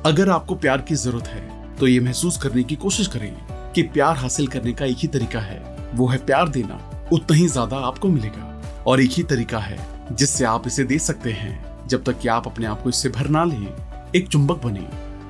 अगर 0.07 0.31
आपको 0.31 0.55
प्यार 0.55 0.81
की 0.81 0.95
ज़रूरत 0.95 1.27
है 1.27 1.75
तो 1.77 1.87
ये 1.87 2.01
महसूस 2.01 2.37
करने 2.39 2.63
की 2.63 2.77
कोशिश 2.77 3.07
करें 3.07 3.73
कि 3.73 3.83
प्यार 3.85 4.17
हासिल 4.17 4.47
करने 4.47 4.73
का 4.73 4.85
एक 4.85 4.97
ही 4.97 5.09
तरीका 5.09 5.41
है। 5.41 5.59
वो 5.95 6.07
है 6.09 6.19
प्यार 6.19 6.49
देना। 6.49 6.81
उतना 7.13 7.37
ही 7.37 7.47
ज़्यादा 7.49 7.77
आपको 7.79 8.09
मिलेगा। 8.09 8.85
और 8.87 9.01
एक 9.01 9.11
ही 9.11 9.23
तरीका 9.23 9.59
है, 9.59 9.79
जिससे 10.13 10.45
आप 10.45 10.67
इसे 10.67 10.85
दे 10.85 10.99
सकते 10.99 11.33
हैं। 11.33 11.89
जब 11.89 12.05
तक 12.05 12.19
कि 12.19 12.29
आप 12.29 12.47
अपने 12.47 12.67
आप 12.67 12.83
को 12.83 12.89
इससे 12.89 13.09
भर 13.09 13.29
ना 13.29 13.45
लें, 13.45 13.69
एक 14.17 14.29
चुंबक 14.29 14.63
बने। 14.65 14.87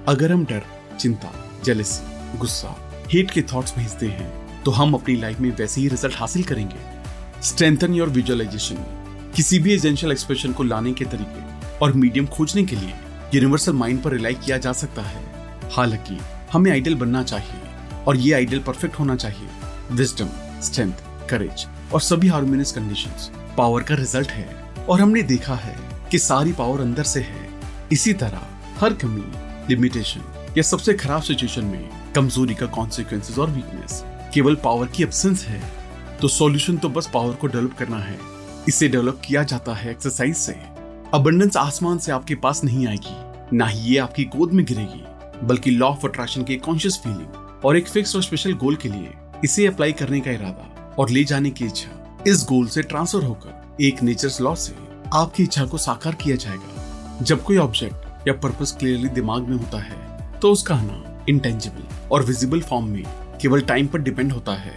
अगर 0.08 0.32
हम 0.32 0.44
डर, 0.44 0.62
चिंता 0.98 1.32
जेलसी 1.64 2.38
गुस्सा 2.38 2.74
हेट 3.12 3.30
के 3.30 3.42
थॉट्स 3.44 3.76
भेजते 3.76 4.06
हैं 4.08 4.45
तो 4.66 4.70
हम 4.70 4.94
अपनी 4.94 5.14
लाइफ 5.16 5.40
में 5.40 5.50
वैसे 5.56 5.80
ही 5.80 5.88
रिज़ल्ट 5.88 6.14
हासिल 6.16 6.42
करेंगे। 6.44 6.76
स्ट्रेंथन 7.42 7.94
योर 7.94 8.08
विजुअलाइजेशन 8.08 8.76
किसी 9.36 9.58
भी 9.58 9.74
एजेंशियल 9.74 10.12
एक्सप्रेशन 10.12 10.52
को 10.52 10.62
लाने 10.62 10.92
के 10.92 11.04
तरीके 11.04 11.68
और 11.78 11.92
मीडियम 11.92 12.26
खोजने 12.26 12.64
के 12.64 12.76
लिए 12.76 12.94
यूनिवर्सल 13.34 13.72
माइंड 13.72 14.02
पर 14.02 14.12
रिलाई 14.12 14.34
किया 14.34 14.58
जा 14.58 14.72
सकता 14.72 15.02
है। 15.02 15.22
हालाँकि, 15.72 16.18
हमें 16.52 16.70
आइडियल 16.70 16.96
बनना 16.96 17.22
चाहिए 17.22 17.60
और 18.06 18.16
ये 18.16 18.32
आइडियल 18.32 18.62
परफेक्ट 18.62 18.98
होना 18.98 19.16
चाहिए। 19.16 19.48
विजडम 19.92 20.28
स्ट्रेंथ 20.60 21.28
करेज 21.30 21.66
और 21.92 22.00
सभी 22.00 22.28
हार्मोनियस 22.28 22.72
कंडीशंस 22.72 23.30
पावर 23.58 23.82
का 23.82 23.94
रिज़ल्ट 23.94 24.30
है 24.30 24.74
और 24.88 25.00
हमने 25.00 25.22
देखा 25.22 25.54
है 25.54 25.76
कि 26.10 26.18
सारी 26.18 26.52
पावर 26.52 26.80
अंदर 26.80 27.04
से 27.04 27.20
है। 27.20 27.48
इसी 27.92 28.12
तरह, 28.12 28.42
हर 28.80 28.94
कमी 28.94 29.24
लिमिटेशन 29.70 30.52
या 30.56 30.62
सबसे 30.62 30.94
खराब 30.94 31.22
सिचुएशन 31.22 31.64
में 31.64 32.12
कमज़ोरी 32.14 32.54
का 32.54 32.66
कॉन्सिक्वेंसेस 32.66 33.38
और 33.38 33.50
वीकनेस 33.50 34.04
केवल 34.36 34.54
पावर 34.54 34.86
की 34.86 35.02
एब्सेंस 35.02 35.44
है 35.44 35.60
तो 36.20 36.28
सॉल्यूशन 36.28 36.76
तो 36.76 36.88
बस 36.88 37.08
पावर 37.12 37.34
को 37.34 37.46
डेवलप 37.46 37.74
करना 37.78 37.98
है। 37.98 38.18
इसे 38.68 38.88
डेवलप 38.88 39.20
किया 39.24 39.42
जाता 39.42 39.74
है 39.74 39.90
एक्सरसाइज 39.90 40.36
से। 40.36 40.52
अबंडेंस 41.14 41.56
आसमान 41.56 41.98
से 41.98 42.12
आपके 42.12 42.34
पास 42.34 42.62
नहीं 42.64 42.86
आएगी, 42.86 43.56
ना 43.56 43.66
ही 43.66 43.80
ये 43.80 43.98
आपकी 43.98 44.24
गोद 44.26 44.52
में 44.52 44.64
गिरेगी, 44.66 45.02
बल्कि 45.44 45.70
लॉ 45.70 45.88
ऑफ़ 45.88 46.06
अट्रैक्शन 46.06 46.42
की 46.42 46.56
कॉन्शियस 46.58 47.00
फीलिंग 47.04 47.64
और 47.64 47.76
एक 47.76 47.88
फिक्स 47.88 48.14
और 48.16 48.22
स्पेशल 48.22 48.52
गोल 48.54 48.76
के 48.76 48.88
लिए 48.88 49.14
इसे 49.44 49.66
अप्लाई 49.66 49.92
करने 49.94 50.20
का 50.20 50.30
इरादा 50.30 50.94
और 50.98 51.10
ले 51.10 51.24
जाने 51.24 51.50
की 51.50 51.64
इच्छा। 51.64 52.22
इस 52.26 52.46
गोल 52.48 52.66
से 52.66 52.82
ट्रांसफ़र 52.82 53.24
होकर 53.24 53.84
एक 53.84 54.02
नेचर 54.02 54.42
लॉ 54.42 54.54
से 54.56 54.76
आपकी 55.14 55.42
इच्छा 55.42 55.64
को 55.64 55.78
साकार 55.78 56.14
किया 56.14 56.36
जाएगा। 56.36 57.18
जब 57.22 57.42
कोई 57.42 57.56
ऑब्जेक्ट 57.58 58.28
या 58.28 58.34
पर्पस 58.34 58.76
क्लियरली 58.78 59.08
दिमाग 59.10 59.48
में 59.48 59.56
होता 59.56 59.82
है 59.82 60.40
तो 60.40 60.52
उसका 60.52 60.74
आना 60.74 61.24
इंटेंजिबल 61.28 62.08
और 62.12 62.24
विजिबल 62.24 62.60
फॉर्म 62.60 62.86
में 62.86 63.04
केवल 63.42 63.60
टाइम 63.60 63.86
पर 63.86 63.98
डिपेंड 63.98 64.32
होता 64.32 64.54
है। 64.54 64.74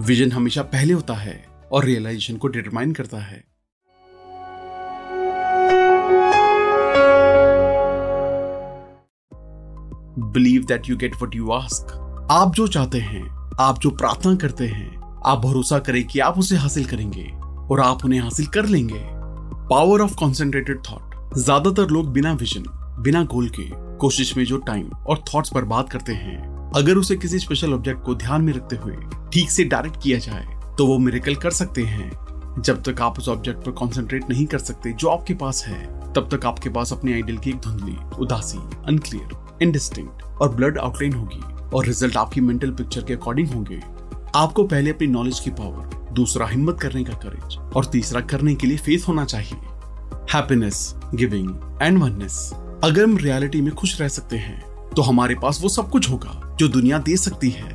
विजन 0.00 0.32
हमेशा 0.32 0.62
पहले 0.62 0.92
होता 0.92 1.14
है 1.14 1.44
और 1.72 1.84
रियलाइजेशन 1.84 2.36
को 2.36 2.48
डिटरमाइन 2.48 2.92
करता 2.92 3.18
है। 3.18 3.44
Believe 10.32 10.64
that 10.64 10.88
you 10.88 10.96
get 10.96 11.14
what 11.22 11.34
you 11.36 11.50
ask 11.50 11.92
आप 12.30 12.54
जो 12.54 12.66
चाहते 12.66 12.98
हैं, 12.98 13.26
आप 13.60 13.78
जो 13.78 13.90
प्रार्थना 13.90 14.34
करते 14.36 14.66
हैं, 14.66 14.96
आप 15.26 15.38
भरोसा 15.38 15.78
करें 15.78 16.06
कि 16.06 16.18
आप 16.18 16.38
उसे 16.38 16.56
हासिल 16.56 16.84
करेंगे 16.84 17.24
और 17.70 17.80
आप 17.80 18.04
उन्हें 18.04 18.20
हासिल 18.20 18.46
कर 18.46 18.66
लेंगे। 18.66 19.00
पावर 19.70 20.00
ऑफ़ 20.00 20.14
कॉन्सेंट्रेटेड 20.14 20.80
थॉट 20.90 21.34
ज़्यादातर 21.36 21.90
लोग 21.90 22.12
बिना 22.12 22.32
विजन 22.32 22.64
बिना 23.02 23.22
गोल 23.24 23.48
के 23.50 23.68
कोशिश 23.98 24.36
में 24.36 24.44
जो 24.44 24.56
टाइम 24.56 24.88
और 24.88 25.24
थॉट्स 25.34 25.52
बर्बाद 25.54 25.88
करते 25.88 26.12
हैं 26.12 26.55
अगर 26.76 26.96
उसे 26.96 27.14
किसी 27.16 27.38
स्पेशल 27.38 27.72
ऑब्जेक्ट 27.74 28.02
को 28.04 28.14
ध्यान 28.14 28.42
में 28.42 28.52
रखते 28.52 28.76
हुए 28.76 28.94
ठीक 29.32 29.50
से 29.50 29.64
डायरेक्ट 29.64 29.96
किया 30.02 30.18
जाए 30.18 30.74
तो 30.78 30.86
वो 30.86 30.98
मेरेकल 30.98 31.34
कर 31.34 31.50
सकते 31.50 31.82
हैं। 31.82 32.10
जब 32.60 32.82
तक 32.82 33.00
आप 33.02 33.18
उस 33.18 33.28
ऑब्जेक्ट 33.28 33.64
पर 33.64 33.72
कॉन्सेंट्रेट 33.72 34.28
नहीं 34.30 34.44
कर 34.46 34.58
सकते 34.58 34.92
जो 34.92 35.08
आपके 35.08 35.34
पास 35.34 35.64
है, 35.66 36.12
तब 36.12 36.28
तक 36.32 36.44
आपके 36.46 36.70
पास 36.70 36.92
अपने 36.92 37.12
आइडियल 37.12 37.38
की 37.38 37.50
एक 37.50 37.60
धुंधली, 37.60 37.96
उदासी 38.18 38.58
अनक्लियर 38.88 39.62
इनडिस्टिंक्ट 39.62 40.22
और 40.22 40.54
ब्लड 40.54 40.78
आउटलाइन 40.78 41.12
होगी 41.12 41.42
और 41.76 41.86
रिज़ल्ट 41.86 42.16
आपकी 42.16 42.40
मेंटल 42.40 42.70
पिक्चर 42.72 43.02
के 43.02 43.14
अकॉर्डिंग 43.14 43.48
होंगे। 43.48 43.80
आपको 44.34 44.64
पहले 44.64 44.90
अपनी 44.90 45.06
नॉलेज 45.08 45.40
की 45.40 45.50
पावर 45.52 46.14
दूसरा 46.14 46.46
हिम्मत 46.46 46.80
करने 46.80 47.04
का 47.04 47.14
करेज 47.24 47.58
और 47.76 47.84
तीसरा 47.84 48.20
करने 48.22 48.54
के 48.54 48.66
लिए 48.66 48.76
फेस 48.78 49.08
होना 49.08 49.24
चाहिए। 49.24 49.58
हैप्पीनेस 50.34 50.94
गिविंग 51.14 51.78
एंड 51.82 51.98
वननेस 51.98 52.50
अगर 52.84 53.02
हम 53.02 53.16
रियलिटी 53.16 53.60
में 53.60 53.74
खुश 53.74 54.00
रह 54.00 54.08
सकते 54.10 54.36
हैं 54.38 54.60
तो 54.90 55.02
हमारे 55.02 55.34
पास 55.34 55.60
वो 55.62 55.68
सब 55.68 55.90
कुछ 55.90 56.10
होगा। 56.10 56.42
जो 56.56 56.68
दुनिया 56.68 56.98
दे 56.98 57.16
सकती 57.16 57.50
है। 57.50 57.70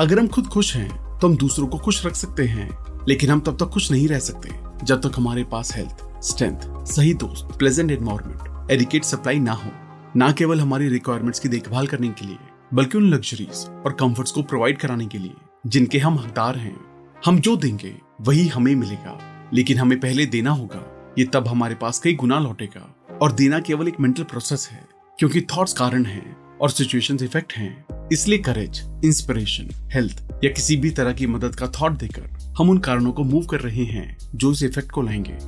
अगर 0.00 0.18
हम 0.18 0.28
खुद 0.28 0.46
खुश 0.46 0.76
हैं 0.76 1.18
तो 1.18 1.28
हम 1.28 1.36
दूसरों 1.36 1.66
को 1.66 1.78
खुश 1.78 2.06
रख 2.06 2.14
सकते 2.14 2.44
हैं। 2.44 2.84
लेकिन 3.08 3.30
हम 3.30 3.40
तब 3.40 3.56
तक 3.56 3.64
खुश 3.64 3.90
नहीं 3.90 4.08
रह 4.08 4.18
सकते, 4.18 4.50
जब 4.84 5.00
तक 5.00 5.12
हमारे 5.16 5.44
पास 5.44 5.76
हेल्थ 5.76 6.22
स्ट्रेंथ 6.22 6.86
सही 6.86 7.14
दोस्त 7.14 7.58
प्लेजेंट 7.58 7.90
एनवायरमेंट 7.90 8.70
एडिकेट 8.70 9.04
सप्लाई 9.04 9.38
ना 9.38 9.52
हो। 9.52 9.70
न 10.16 10.32
केवल 10.32 10.60
हमारी 10.60 10.88
रिक्वायरमेंट्स 10.88 11.40
की 11.40 11.48
देखभाल 11.48 11.86
करने 11.86 12.08
के 12.08 12.26
लिए, 12.26 12.36
बल्कि 12.74 12.98
उन 12.98 13.10
लग्जरीज 13.10 13.66
और 13.86 13.92
कंफर्ट्स 13.92 14.32
को 14.32 14.42
प्रोवाइड 14.42 14.78
कराने 14.78 15.06
के 15.06 15.18
लिए, 15.18 15.34
जिनके 15.66 15.98
हम 15.98 16.14
हकदार 16.14 16.56
हैं। 16.56 16.80
हम 17.24 17.40
जो 17.40 17.56
देंगे, 17.56 17.96
वही 18.20 18.48
हमें 18.48 18.74
मिलेगा। 18.74 19.20
लेकिन 19.54 19.78
हमें 19.78 20.00
पहले 20.00 20.26
देना 20.26 20.50
होगा, 20.50 21.14
ये 21.18 21.24
तब 21.24 21.48
हमारे 21.48 21.74
पास 21.74 21.98
कई 21.98 22.14
गुना 22.14 22.38
लौटेगा। 22.38 22.96
और 23.22 23.32
देना 23.32 23.60
केवल 23.60 23.88
एक 23.88 24.00
मेंटल 24.00 24.22
प्रोसेस 24.22 24.68
है, 24.72 24.88
क्योंकि 25.18 25.40
थॉट्स 25.40 25.72
कारण 25.72 26.04
हैं 26.04 26.36
और 26.60 26.70
सिचुएशंस 26.70 27.22
इफ़ेक्ट 27.22 27.52
हैं। 27.52 27.83
इसलिए 28.12 28.38
करेज 28.38 28.82
इंस्पिरेशन 29.04 29.88
हेल्थ 29.92 30.22
या 30.44 30.50
किसी 30.50 30.76
भी 30.76 30.90
तरह 30.90 31.12
की 31.12 31.26
मदद 31.26 31.54
का 31.54 31.66
थॉट 31.66 31.92
देकर 31.92 32.54
हम 32.58 32.70
उन 32.70 32.78
कारणों 32.78 33.12
को 33.12 33.24
मूव 33.24 33.44
कर 33.44 33.60
रहे 33.60 33.84
हैं 33.84 34.18
जो 34.34 34.52
इस 34.52 34.62
इफ़ेक्ट 34.62 34.90
को 34.90 35.02
लाएँगे। 35.02 35.38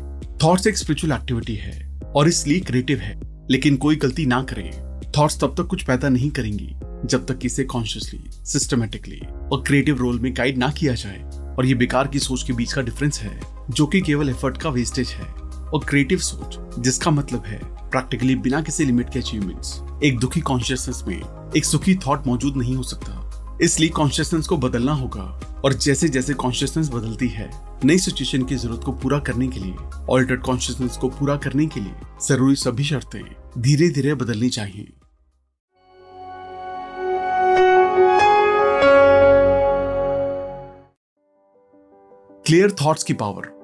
थॉट्स 0.44 0.66
एक 0.66 0.76
स्पिरिचुअल 0.76 1.12
एक्टिविटी 1.12 1.54
है 1.54 2.00
और 2.16 2.28
इसलिए 2.28 2.60
क्रिएटिव 2.60 2.98
है, 2.98 3.20
लेकिन 3.50 3.76
कोई 3.76 3.96
गलती 3.96 4.26
ना 4.26 4.42
करें। 4.42 5.00
थॉट्स 5.18 5.40
तब 5.40 5.54
तक 5.58 5.62
कुछ 5.62 5.82
पैदा 5.82 6.08
नहीं 6.08 6.30
करेंगी 6.30 6.74
जब 7.04 7.26
तक 7.26 7.38
इसे 7.44 7.64
कॉन्शियसली 7.64 8.24
सिस्टमेटिकली 8.28 9.20
और 9.52 9.64
क्रिएटिव 9.66 9.96
रोल 9.96 10.18
में 10.18 10.36
गाइड 10.36 10.58
ना 10.58 10.70
किया 10.70 10.94
जाए। 10.94 11.22
और 11.58 11.66
ये 11.66 11.74
बेकार 11.74 12.08
की 12.08 12.18
सोच 12.18 12.42
के 12.42 12.52
बीच 12.52 12.72
का 12.72 12.82
डिफरेंस 12.82 13.20
है, 13.20 13.40
जो 13.70 13.86
कि 13.86 14.00
केवल 14.00 14.28
एफर्ट 14.28 14.56
का 14.56 14.70
वेस्टेज 14.70 15.08
है। 15.08 15.46
और 15.66 15.84
क्रिएटिव 15.84 16.18
सोच, 16.18 16.82
जिसका 16.82 17.10
मतलब 17.10 17.42
है 17.46 17.60
प्रैक्टिकली 17.64 18.34
बिना 18.34 18.60
किसी 18.60 18.84
लिमिट 18.84 19.10
के 19.10 19.18
अचीवमेंट्स 19.18 19.80
एक 20.04 20.18
दुखी 20.18 20.40
कॉन्शियसनेस 20.40 21.02
में 21.08 21.52
एक 21.56 21.64
सुखी 21.64 21.94
थॉट 21.96 22.26
मौजूद 22.26 22.56
नहीं 22.56 22.74
हो 22.76 22.82
सकता। 22.82 23.58
इसलिए 23.62 23.88
कॉन्शियसनेस 23.88 24.46
को 24.46 24.56
बदलना 24.56 24.92
होगा 24.92 25.22
और 25.64 25.72
जैसे 25.72 26.08
जैसे 26.08 26.34
कॉन्शियसनेस 26.34 26.88
बदलती 26.88 27.28
है, 27.28 27.48
नई 27.84 27.98
सिचुएशन 27.98 28.42
की 28.42 28.56
ज़रूरत 28.56 28.84
को 28.84 28.92
पूरा 28.92 29.18
करने 29.18 29.48
के 29.48 29.60
लिए 29.60 29.74
ऑल्टर्ड 30.10 30.42
कॉन्शियसनेस 30.42 30.96
को 30.96 31.08
पूरा 31.08 31.36
करने 31.36 31.66
के 31.66 31.80
लिए 31.80 31.94
ज़रूरी 32.28 32.56
सभी 32.56 32.84
शर्तें 32.84 33.22
धीरे 33.58 33.88
धीरे 33.90 34.14
बदलनी 34.14 34.48
चाहिए। 34.50 34.92
क्लियर 42.46 42.76
थॉट्स 42.84 43.04
की 43.04 43.14
पावर 43.14 43.54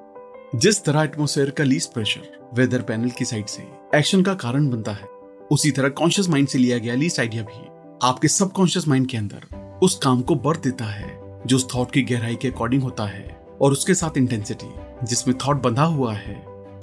जिस 0.54 0.84
तरह 0.84 1.02
एटमोसफेयर 1.02 1.50
का 1.50 1.64
लीस्ट 1.64 1.92
प्रेशर 1.94 2.50
वेदर 2.54 2.82
पैनल 2.82 3.10
की 3.10 3.24
साइड 3.24 3.46
से 3.46 3.62
एक्शन 3.94 4.22
का 4.22 4.34
कारण 4.34 4.68
बनता 4.70 4.92
है 4.92 5.21
उसी 5.52 5.71
तरह 5.71 5.88
कॉन्शियस 5.88 6.28
माइंड 6.28 6.49
से 6.49 6.59
लिया 6.59 6.78
गया 6.78 6.94
लीस्ट 6.94 7.21
आइडिया 7.21 7.42
भी 7.42 7.66
आपके 8.02 8.28
सबकॉन्शियस 8.28 8.88
माइंड 8.88 9.06
के 9.06 9.16
अंदर 9.16 9.78
उस 9.82 9.99
काम 9.99 10.23
को 10.23 10.35
बर्थ 10.35 10.62
देता 10.62 10.85
है, 10.85 11.40
जो 11.47 11.56
उस 11.56 11.66
थॉट 11.75 11.90
की 11.90 12.02
गहराई 12.02 12.37
के 12.37 12.49
अकॉर्डिंग 12.49 12.82
होता 12.82 13.06
है 13.06 13.47
और 13.62 13.73
उसके 13.73 13.94
साथ 13.94 14.16
इंटेंसिटी 14.18 14.73
जिसमें 15.06 15.37
थॉट 15.38 15.62
बंधा 15.62 15.85
हुआ 15.85 16.14
है 16.14 16.35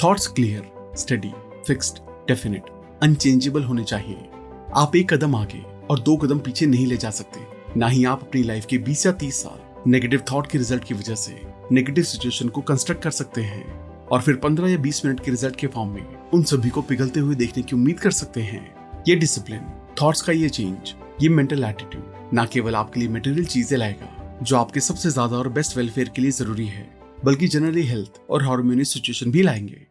thoughts 0.03 0.27
clear 0.27 0.93
steady 0.97 1.31
fixed 1.67 1.97
definite 2.27 2.69
unchangeable 3.03 3.63
होने 3.63 3.83
चाहिए। 3.83 4.29
आप 4.75 4.95
एक 4.95 5.13
कदम 5.13 5.35
आगे 5.35 5.63
और 5.89 5.99
दो 5.99 6.17
कदम 6.17 6.39
पीछे 6.39 6.65
नहीं 6.65 6.87
ले 6.87 6.97
जा 6.97 7.09
सकते। 7.09 7.47
ना 7.77 7.87
ही 7.87 8.05
आप 8.05 8.23
अपनी 8.23 8.43
लाइफ 8.43 8.65
के 8.65 8.77
20 8.77 9.05
या 9.05 9.11
30 9.11 9.43
साल 9.43 9.89
नेगेटिव 9.91 10.23
थॉट 10.31 10.47
के 10.47 10.57
रिज़ल्ट 10.57 10.83
की 10.83 10.93
वजह 10.93 11.15
से 11.15 11.41
नेगेटिव 11.71 12.03
सिचुएशन 12.03 12.49
को 12.49 12.61
कंस्ट्रक्ट 12.61 13.03
कर 13.03 13.11
सकते 13.11 13.41
हैं। 13.41 13.88
और 14.11 14.21
फिर 14.21 14.35
15 14.35 14.67
या 14.67 14.77
20 14.77 15.03
मिनट 15.05 15.19
के 15.19 15.31
रिज़ल्ट 15.31 15.55
के 15.55 15.67
फॉर्म 15.67 15.89
में 15.89 16.29
उन 16.33 16.43
सभी 16.43 16.69
को 16.69 16.81
पिघलते 16.81 17.19
हुए 17.19 17.35
देखने 17.35 17.63
की 17.63 17.75
उम्मीद 17.75 17.99
कर 17.99 18.11
सकते 18.11 18.41
हैं। 18.41 19.03
ये 19.07 19.15
डिसिप्लिन 19.15 19.65
थॉट्स 20.01 20.21
का 20.21 20.33
ये 20.33 20.49
चेंज 20.49 20.93
ये 21.21 21.29
मेंटल 21.29 21.63
एटीट्यूड 21.63 22.31
न 22.33 22.45
केवल 22.53 22.75
आपके 22.75 22.99
लिए 22.99 23.09
मटेरियल 23.09 23.45
चीज़ें 23.45 23.77
लाएगा, 23.77 24.39
जो 24.43 24.57
आपके 24.57 24.79
सबसे 24.79 25.09
ज़्यादा 25.09 25.37
और 25.37 25.49
बेस्ट 25.49 25.77
वेलफेयर 25.77 26.09
के 26.09 26.21
लिए 26.21 26.31
ज़रूरी 26.31 26.65
है, 26.67 26.87
बल्कि 27.25 27.47
जनरली 27.47 27.83
हेल्थ 27.83 28.19
और 28.29 28.43
हार्मोनियस 28.43 28.93
सिचुएशन 28.93 29.31
भी 29.31 29.41
लाएँगे। 29.41 29.85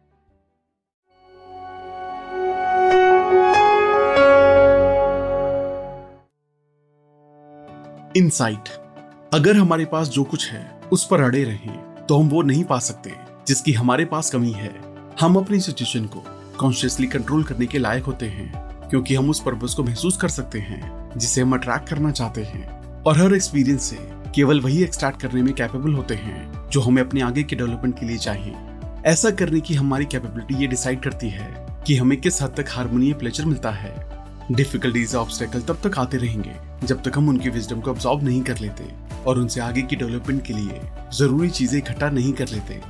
इनसाइट 8.15 8.69
अगर 9.33 9.55
हमारे 9.55 9.85
पास 9.85 10.07
जो 10.09 10.23
कुछ 10.23 10.49
है, 10.51 10.79
उस 10.93 11.07
पर 11.07 11.21
अड़े 11.21 11.43
रहें 11.43 12.05
तो 12.05 12.17
हम 12.17 12.29
वो 12.29 12.41
नहीं 12.41 12.63
पा 12.63 12.79
सकते। 12.81 13.11
जिसकी 13.49 13.71
हमारे 13.73 14.03
पास 14.05 14.29
कमी 14.29 14.51
है, 14.51 14.69
हम 15.19 15.35
अपनी 15.35 15.59
सिचुएशन 15.59 16.05
को 16.05 16.19
कॉन्शियसली 16.57 17.07
कंट्रोल 17.07 17.43
करने 17.43 17.65
के 17.65 17.77
लायक 17.77 18.03
होते 18.03 18.25
हैं, 18.25 18.51
क्योंकि 18.89 19.15
हम 19.15 19.29
उस 19.29 19.41
पर्पज 19.41 19.73
को 19.73 19.83
महसूस 19.83 20.17
कर 20.17 20.27
सकते 20.27 20.59
हैं, 20.59 21.11
जिसे 21.17 21.41
हम 21.41 21.53
अट्रैक्ट 21.53 21.89
करना 21.89 22.11
चाहते 22.11 22.43
हैं। 22.43 23.01
और 23.03 23.17
हर 23.17 23.33
एक्सपीरियंस 23.33 23.83
से 23.83 23.97
केवल 24.35 24.61
वही 24.61 24.83
एक्सट्रैक्ट 24.83 25.21
करने 25.21 25.41
में 25.41 25.53
कैपेबल 25.53 25.93
होते 25.93 26.15
हैं, 26.15 26.69
जो 26.69 26.81
हमें 26.81 27.01
अपने 27.01 27.21
आगे 27.21 27.43
के 27.43 27.55
डेवलपमेंट 27.55 27.99
के 27.99 28.05
लिए 28.05 28.17
चाहिए। 28.17 28.53
ऐसा 29.05 29.31
करने 29.31 29.61
की 29.61 29.75
हमारी 29.75 30.05
कैपेबिलिटी 30.05 30.61
ये 30.61 30.67
डिसाइड 30.67 31.01
करती 31.03 31.29
है 31.29 31.49
कि 31.87 31.95
हमें 31.95 32.19
किस 32.21 32.41
हद 32.41 32.53
तक 32.57 32.69
हारमोनी 32.69 33.11
प्लेजर 33.13 33.45
मिलता 33.45 33.71
है। 33.71 33.95
डिफिकल्टीज 34.51 35.15
ऑब्स्टेकल 35.15 35.61
तब 35.61 35.81
तक 35.83 35.97
आते 35.99 36.17
रहेंगे, 36.17 36.55
जब 36.83 37.03
तक 37.03 37.17
हम 37.17 37.29
उनकी 37.29 37.49
विजडम 37.49 37.81
को 37.81 37.91
ऑब्जॉर्व 37.91 38.25
नहीं 38.25 38.41
कर 38.41 38.59
लेते 38.59 38.91
और 39.25 39.39
उनसे 39.39 39.61
आगे 39.61 39.81
की 39.81 39.95
डेवलपमेंट 39.95 40.45
के 40.45 40.53
लिए 40.53 40.81
ज़रूरी 41.17 41.49
चीज़ें 41.49 41.77
इकट्ठा 41.79 42.09
नहीं 42.09 42.33
कर 42.33 42.47
लेते। 42.47 42.81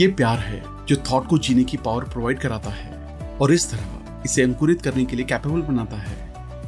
ये 0.00 0.06
प्यार 0.08 0.38
है 0.38 0.62
जो 0.88 0.96
थॉट 1.10 1.26
को 1.26 1.36
जीने 1.38 1.62
की 1.64 1.76
पावर 1.76 2.04
प्रोवाइड 2.04 2.38
कराता 2.38 2.70
है 2.70 3.38
और 3.40 3.52
इस 3.52 3.70
तरह 3.70 4.22
इसे 4.24 4.42
अंकुरित 4.42 4.82
करने 4.82 5.04
के 5.04 5.16
लिए 5.16 5.24
कैपेबल 5.26 5.60
बनाता 5.62 5.96
है। 5.96 6.16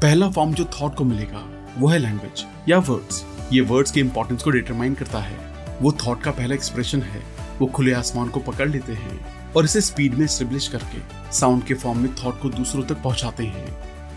पहला 0.01 0.29
फॉर्म 0.31 0.53
जो 0.55 0.65
थॉट 0.75 0.95
को 0.95 1.05
मिलेगा, 1.05 1.45
वो 1.79 1.89
है 1.89 1.99
लैंग्वेज 1.99 2.45
या 2.69 2.79
वर्ड्स 2.79 3.25
ये 3.53 3.61
वर्ड्स 3.63 3.91
के 3.91 4.01
इंपॉर्टेंस 4.01 4.43
को 4.43 4.51
डिटरमाइन 4.51 4.95
करता 4.95 5.19
है। 5.19 5.37
वो 5.83 5.93
थॉट 6.07 6.23
का 6.23 6.31
पहला 6.31 6.55
एक्सप्रेशन 6.55 7.03
है। 7.03 7.23
वो 7.59 7.67
खुले 7.67 7.93
आसमान 7.93 8.29
को 8.29 8.41
पकड़ 8.41 8.69
लेते 8.69 8.93
हैं 8.95 9.53
और 9.53 9.65
इसे 9.65 9.81
स्पीड 9.81 10.15
में 10.15 10.27
स्टेब्लिश 10.27 10.69
करके 10.69 11.03
साउंड 11.33 11.65
के 11.65 11.75
फॉर्म 11.75 11.99
में 11.99 12.15
थॉट 12.15 12.41
को 12.41 12.49
दूसरों 12.49 12.83
तक 12.85 13.03
पहुंचाते 13.03 13.45
हैं। 13.45 13.67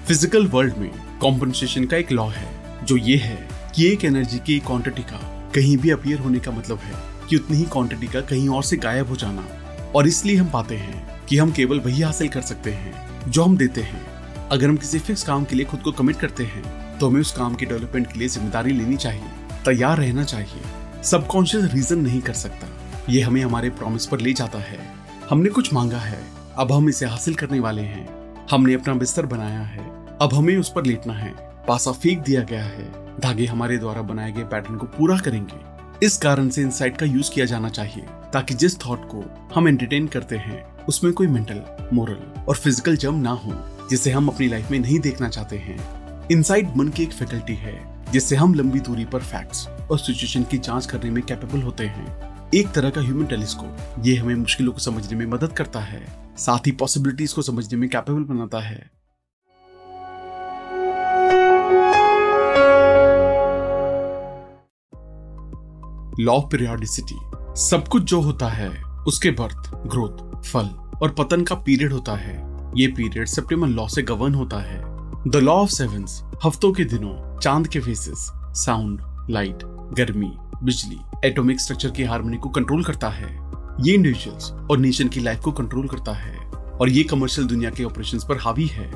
फ़िज़िकल 0.08 0.48
वर्ल्ड 0.48 0.78
में 0.78 0.92
कॉम्पनसेशन 1.22 1.86
का 1.86 1.98
एक 1.98 2.12
लॉ 2.12 2.28
है, 2.30 2.48
जो 2.86 2.98
ये 2.98 3.18
है 3.18 3.48
कि 3.76 3.92
एक 3.92 4.06
एनर्जी 4.06 4.40
की 4.40 4.60
क्वांटिटी 4.60 5.04
का 5.04 5.20
कहीं 5.56 5.78
भी 5.78 5.90
अपियर 5.90 6.20
होने 6.20 6.40
का 6.40 6.52
मतलब 6.52 6.80
है। 6.80 7.11
कि 7.32 7.38
उतनी 7.38 7.58
ही 7.58 7.66
क्वांटिटी 7.66 8.08
का 8.08 8.22
कहीं 8.22 8.48
और 8.50 8.64
से 8.64 8.78
गायब 8.78 9.10
हो 9.10 9.16
जाना। 9.16 9.44
और 9.96 10.08
इसलिए 10.08 10.36
हम 10.38 10.50
पाते 10.50 10.76
हैं 10.78 11.26
कि 11.26 11.38
हम 11.38 11.52
केवल 11.52 11.80
वही 11.80 12.02
हासिल 12.02 12.28
कर 12.30 12.42
सकते 12.42 12.72
हैं, 12.72 12.94
जो 13.28 13.44
हम 13.44 13.56
देते 13.58 13.82
हैं। 13.82 14.02
अगर 14.50 14.70
हम 14.70 14.78
किसी 14.78 15.00
फिक्स 15.00 15.24
काम 15.24 15.44
के 15.44 15.56
लिए 15.56 15.66
खुद 15.66 15.82
को 15.82 15.92
कमिट 15.94 16.16
करते 16.16 16.44
हैं 16.46 16.98
तो 17.00 17.08
हमें 17.10 17.22
उस 17.22 17.32
काम 17.32 17.56
की 17.56 17.66
डेवलपमेंट 17.66 18.08
के 18.08 18.20
लिए 18.20 18.28
ज़िम्मेदारी 18.28 18.74
लेनी 18.74 18.98
चाहिए, 18.98 19.24
तैयार 19.66 19.98
रहना 19.98 20.24
चाहिए। 20.24 21.04
सबकॉन्शियस 21.04 21.72
रीजन 21.74 22.00
नहीं 22.00 22.22
कर 22.22 22.34
सकता। 22.34 22.68
ये 23.10 23.22
हमें 23.22 23.42
हमारे 23.44 23.70
प्रॉमिस 23.72 24.06
पर 24.06 24.20
ले 24.20 24.34
जाता 24.34 24.60
है। 24.60 24.80
हमने 25.30 25.50
कुछ 25.50 25.74
मांगा 25.74 26.00
है, 26.00 26.22
अब 26.58 26.72
हम 26.72 26.90
इसे 26.90 27.06
हासिल 27.06 27.36
करने 27.36 27.60
वाले 27.60 27.82
हैं। 27.84 28.08
हमने 28.52 28.74
अपना 28.74 28.94
बिस्तर 28.96 29.26
बनाया 29.28 29.62
है, 29.62 29.90
अब 30.22 30.34
हमें 30.34 30.56
उस 30.58 30.72
पर 30.76 30.86
लेटना 30.86 31.14
है। 31.14 31.34
पासा 31.68 31.92
फेंक 31.94 32.24
दिया 32.24 32.42
गया 32.44 32.64
है। 32.64 32.92
धागे 33.20 33.46
हमारे 33.46 33.78
द्वारा 33.78 34.02
बनाए 34.04 34.32
गए 34.32 34.44
पैटर्न 34.44 34.78
को 34.78 34.86
पूरा 34.90 35.18
करेंगे। 35.20 35.71
इस 36.04 36.16
कारण 36.18 36.48
से 36.50 36.62
इनसाइट 36.62 36.96
का 36.98 37.06
यूज़ 37.06 37.30
किया 37.32 37.46
जाना 37.46 37.70
चाहिए, 37.70 38.04
ताकि 38.34 38.54
जिस 38.54 38.78
थॉट 38.80 39.02
को 39.08 39.24
हम 39.56 39.68
एंटरटेन 39.68 40.08
करते 40.08 40.36
हैं, 40.36 40.86
उसमें 40.86 41.12
कोई 41.14 41.28
मेंटल 41.28 41.62
मोरल 41.94 42.46
और 42.48 42.56
फ़िज़िकल 42.56 42.96
जम 42.98 43.16
ना 43.16 43.32
हो, 43.32 43.54
जिसे 43.90 44.12
हम 44.12 44.28
अपनी 44.28 44.48
लाइफ 44.48 44.72
में 44.72 44.80
नहीं 44.80 45.00
देखना 45.00 45.30
चाहते 45.30 45.58
हैं। 45.58 45.78
इनसाइट 46.32 46.74
मन 46.78 46.88
की 46.88 47.04
एक 47.04 47.12
फैकल्टी 47.12 47.56
है, 47.56 47.74
जिससे 48.12 48.36
हम 48.36 48.54
लंबी 48.54 48.80
दूरी 48.80 49.06
पर 49.06 49.20
फैक्ट्स 49.20 49.68
और 49.68 50.00
सिचुएशन 50.00 50.44
की 50.44 50.58
जाँच 50.58 50.86
करने 50.86 51.10
में 51.10 51.24
कैपेबल 51.24 51.62
होते 51.62 51.86
हैं। 51.86 52.50
एक 52.56 52.72
तरह 52.72 52.90
का 52.90 53.02
ह्यूमन 53.02 53.26
टेलीस्कोप 53.26 54.06
ये 54.06 54.16
हमें 54.16 54.36
मुश्किलों 54.36 54.74
को 54.74 54.80
समझने 54.80 55.18
में 55.18 55.26
मदद 55.26 55.54
करता 55.54 55.80
है, 55.80 56.02
साथ 56.38 56.68
ही 56.68 56.72
पॉसिबिलिटीज 56.72 57.34
को 57.34 57.42
समझने 57.42 57.80
में 57.80 57.90
कैपेबल 57.90 58.24
बनाता 58.24 58.60
है। 58.60 58.90
Law 66.20 66.34
of 66.34 66.46
periodicity. 66.46 67.16
सब 67.62 67.88
कुछ 67.88 68.04
जो 68.04 68.22
होता 68.22 68.48
है, 68.48 68.84
उसके 68.84 69.32
बर्थ, 69.32 69.76
ग्रोथ, 69.88 70.44
फल 70.44 70.70
और 71.04 71.10
पतन 71.10 71.44
का 71.44 71.56
पीरियड 71.56 71.94
होता 71.94 72.16
है। 72.16 72.52
ये 72.78 72.88
पीरियड 72.88 73.28
सेप्टेम्बर 73.28 73.68
लॉ 73.68 73.88
से 73.88 74.02
गवर्न 74.02 74.36
होता 74.36 74.58
है। 74.58 74.82
द 75.28 75.36
लॉ 75.36 75.54
ऑफ़ 75.54 75.70
सेवंस 75.70 76.24
हफ्तों 76.46 76.72
के 76.72 76.84
दिनों, 76.84 77.40
चाँद 77.40 77.68
के 77.68 77.80
फेसेस 77.80 78.32
साउंड 78.36 79.02
लाइट 79.30 79.60
गर्मी, 79.94 80.34
बिजली 80.64 80.98
एटॉमिक 81.26 81.62
स्ट्रक्चर 81.62 81.92
की 81.92 82.04
हारमोनी 82.04 82.38
को 82.38 82.50
कंट्रोल 82.50 82.84
करता 82.84 83.10
है। 83.10 83.52
ये 83.82 83.94
इंडिविजुअल्स 83.94 84.52
और 84.52 84.78
नेशन 84.78 85.08
की 85.08 85.20
लाइफ 85.20 85.40
को 85.40 85.52
कंट्रोल 85.52 85.88
करता 85.88 86.12
है। 86.12 86.52
और 86.52 86.90
ये 86.90 87.04
कमर्शियल 87.04 87.48
दुनिया 87.48 87.70
के 87.70 87.84
ऑपरेशन 87.84 88.18
पर 88.18 88.38
हावी 88.38 88.66
है। 88.66 88.92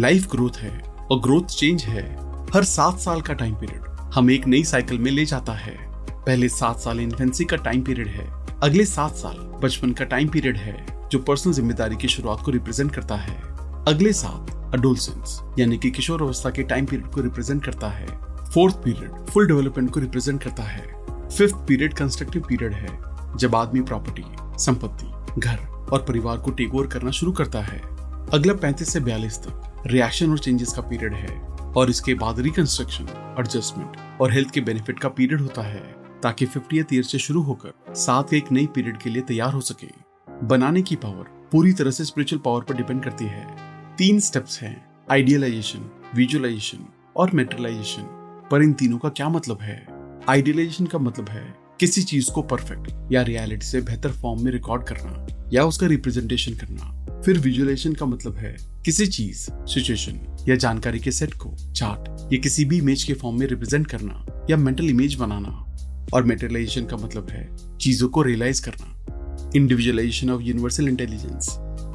लाइफ 0.00 0.30
ग्रोथ 0.30 0.56
है 0.56 0.82
और 1.10 1.20
ग्रोथ 1.20 1.42
चेंज 1.42 1.84
है। 1.84 2.16
हर 2.54 2.64
सात 2.64 2.98
साल 2.98 3.20
का 3.20 3.34
टाइम 3.34 3.54
पीरियड 3.54 3.82
हम 4.14 4.30
एक 4.30 4.46
नई 4.46 4.64
साइकिल 4.64 4.98
में 4.98 5.10
ले 5.10 5.24
जाता 5.24 5.52
है। 5.52 5.95
पहले 6.26 6.48
सात 6.48 6.80
साल 6.80 7.00
इन्फेंसी 7.00 7.44
का 7.44 7.56
टाइम 7.56 7.82
पीरियड 7.82 8.08
है। 8.08 8.24
अगले 8.62 8.84
सात 8.84 9.12
साल 9.12 9.34
बचपन 9.62 9.92
का 9.92 10.04
टाइम 10.04 10.28
पीरियड 10.28 10.56
है, 10.56 10.86
जो 11.10 11.18
पर्सनल 11.18 11.52
ज़िम्मेदारी 11.52 11.96
की 11.96 12.08
शुरुआत 12.08 12.40
को 12.44 12.50
रिप्रेजेंट 12.50 12.94
करता 12.94 13.16
है। 13.16 13.34
अगले 13.88 14.12
सात 14.12 14.50
अडोलसेंस 14.74 15.38
यानी 15.58 15.76
कि 15.78 15.90
किशोर 15.90 16.22
अवस्था 16.22 16.50
के 16.50 16.62
टाइम 16.62 16.86
पीरियड 16.86 17.10
को 17.10 17.20
रिप्रेजेंट 17.20 17.64
करता 17.64 17.88
है। 17.88 18.06
फोर्थ 18.44 18.76
पीरियड 18.76 19.26
फुल 19.26 19.46
डेवलपमेंट 19.46 19.90
को 19.90 20.00
रिप्रेजेंट 20.00 20.42
करता 20.42 20.62
है। 20.62 20.82
फिफ्थ 21.28 21.54
पीरियड 21.68 21.94
कंस्ट्रक्टिव 21.94 22.44
पीरियड 22.48 22.72
है, 22.72 22.88
जब 23.36 23.54
आदमी 23.54 23.80
प्रॉपर्टी 23.82 24.24
संपत्ति, 24.64 25.40
घर 25.40 25.58
और 25.92 26.04
परिवार 26.08 26.38
को 26.38 26.50
टेक 26.50 26.74
ओवर 26.74 26.86
करना 26.86 27.10
शुरू 27.10 27.32
करता 27.32 27.60
है। 27.60 27.78
अगला 28.32 28.54
35 28.54 28.92
से 28.92 29.00
42 29.00 29.38
तक 29.38 29.82
रिएक्शन 29.86 30.30
और 30.30 30.38
चेंजेस 30.38 30.72
का 30.72 30.82
पीरियड 30.82 31.14
है, 31.14 31.38
और 31.76 31.90
इसके 31.90 32.14
बाद 32.14 32.40
रिकंस्ट्रक्शन 32.40 33.08
एडजस्टमेंट 33.40 34.20
और 34.20 34.32
हेल्थ 34.32 34.50
के 34.50 34.60
बेनिफिट 34.60 34.98
का 34.98 35.08
पीरियड 35.08 35.40
होता 35.40 35.62
है। 35.62 36.05
ताकि 36.26 36.46
फिफ्टी 36.46 36.78
ईयर 36.78 37.02
से 37.02 37.18
शुरू 37.18 37.42
होकर 37.42 37.94
साथ 37.94 38.32
एक 38.34 38.50
नई 38.52 38.66
पीरियड 38.66 38.96
के 38.98 39.10
लिए 39.10 39.22
तैयार 39.22 39.52
हो 39.52 39.60
सके। 39.60 39.86
बनाने 40.46 40.82
की 40.82 40.96
पावर 40.96 41.24
पूरी 41.52 41.72
तरह 41.72 41.90
से 41.90 42.04
स्पिरिचुअल 42.04 42.42
पावर 42.44 42.62
पर 42.62 42.74
डिपेंड 42.74 43.02
करती 43.04 43.24
है। 43.24 43.46
तीन 43.98 44.20
स्टेप्स 44.20 44.60
हैं। 44.62 44.84
आइडियलाइजेशन 45.10 45.90
विजुअलाइजेशन 46.14 46.78
और 47.16 47.30
मेट्रलाइजेशन 47.30 48.02
पर 48.50 48.62
इन 48.62 48.72
तीनों 48.72 48.98
का 48.98 49.08
क्या 49.08 49.28
मतलब 49.28 49.58
है? 49.60 49.86
आइडियलाइजेशन 50.28 50.86
का 50.86 50.98
मतलब 50.98 51.28
है 51.28 51.54
किसी 51.80 52.02
चीज़ 52.02 52.30
को 52.30 52.42
परफेक्ट 52.42 53.12
या 53.12 53.22
रियलिटी 53.22 53.66
से 53.66 53.80
बेहतर 53.80 54.12
फॉर्म 54.12 54.44
में 54.44 54.52
रिकॉर्ड 54.52 54.84
करना 54.84 55.26
या 55.52 55.64
उसका 55.64 55.86
रिप्रेजेंटेशन 55.86 56.54
करना। 56.54 57.20
फिर 57.22 57.38
विजुअलाइजेशन 57.38 57.92
का 57.92 58.06
मतलब 58.06 58.34
है 58.34 58.56
किसी 58.84 59.06
चीज़ 59.06 59.50
सिचुएशन 59.52 60.46
या 60.48 60.56
जानकारी 60.56 60.98
के 60.98 61.10
सेट 61.10 61.34
को 61.34 61.72
चार्ट 61.72 62.32
या 62.32 62.38
किसी 62.38 62.64
भी 62.64 62.78
इमेज 62.78 63.04
के 63.04 63.14
फॉर्म 63.14 63.38
में 63.38 63.46
रिप्रेजेंट 63.46 63.86
करना 63.86 64.46
या 64.50 64.56
मेंटल 64.56 64.90
इमेज 64.90 65.14
बनाना। 65.14 65.62
और 66.14 66.24
मेटेरियलाइजेशन 66.24 66.86
का 66.86 66.96
मतलब 66.96 67.30
है 67.30 67.48
चीज़ों 67.76 68.08
को 68.08 68.22
रियलाइज़ 68.22 68.62
करना। 68.62 69.52
Individualisation 69.56 70.30
of 70.30 70.42
universal 70.42 70.88
intelligence 70.88 71.48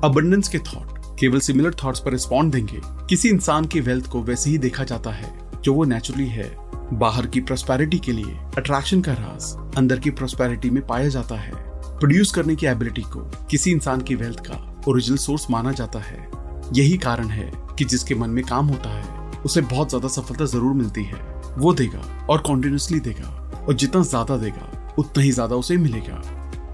abundance 0.04 0.48
के 0.48 0.60
थॉट 0.60 1.00
केवल 1.20 1.40
सिमिलर 1.40 1.74
थॉट्स 1.84 2.00
पर 2.00 2.12
रिस्पॉन्ड 2.12 2.54
देंगे। 2.54 2.80
किसी 3.10 3.30
इंसान 3.30 3.66
के 3.66 3.80
वेल्थ 3.80 4.08
को 4.08 4.22
वैसे 4.24 4.50
ही 4.50 4.58
देखा 4.58 4.84
जाता 4.84 5.12
है, 5.12 5.32
जो 5.64 5.74
वो 5.74 5.84
नेचुरली 5.84 6.28
है। 6.28 6.50
बाहर 6.94 7.28
की 7.28 7.42
प्रोस्पेरिटी 7.42 8.00
के 8.00 8.12
लिए 8.12 8.38
अट्रैक्शन 8.58 9.02
का 9.02 9.14
राज 9.14 9.76
अंदर 9.78 10.00
की 10.00 10.10
प्रोस्पेरिटी 10.10 10.70
में 10.70 10.86
पाया 10.88 11.08
जाता 11.08 11.36
है। 11.36 11.52
प्रोड्यूस 12.00 12.32
करने 12.32 12.56
की 12.56 12.66
एबिलिटी 12.66 13.02
को 13.02 13.20
किसी 13.52 13.72
इंसान 13.72 14.02
की 14.02 14.16
वेल्थ 14.16 14.40
का 14.40 14.84
ओरिजिनल 14.88 15.18
सोर्स 15.18 15.46
माना 15.52 15.72
जाता 15.72 16.00
है। 16.00 16.28
यही 16.74 16.98
कारण 16.98 17.28
है 17.28 17.52
कि 17.80 17.86
जिसके 17.86 18.16
मन 18.16 18.30
में 18.30 18.44
काम 18.46 18.68
होता 18.68 18.90
है, 18.90 19.42
उसे 19.42 19.62
बहुत 19.62 19.90
ज़्यादा 19.90 20.08
सफलता 20.08 20.46
ज़रूर 20.46 20.74
मिलती 20.74 21.04
है। 21.04 21.22
वो 21.58 21.74
देगा 21.74 22.26
और 22.30 22.42
कॉन्टिन्यूसली 22.42 23.00
देगा। 23.00 23.38
और 23.68 23.74
जितना 23.74 24.02
ज़्यादा 24.02 24.38
देगा, 24.38 24.94
उतना 25.00 25.24
ही 25.24 25.32
ज़्यादा 25.32 25.56
उसे 25.56 25.78
मिलेगा। 25.78 26.22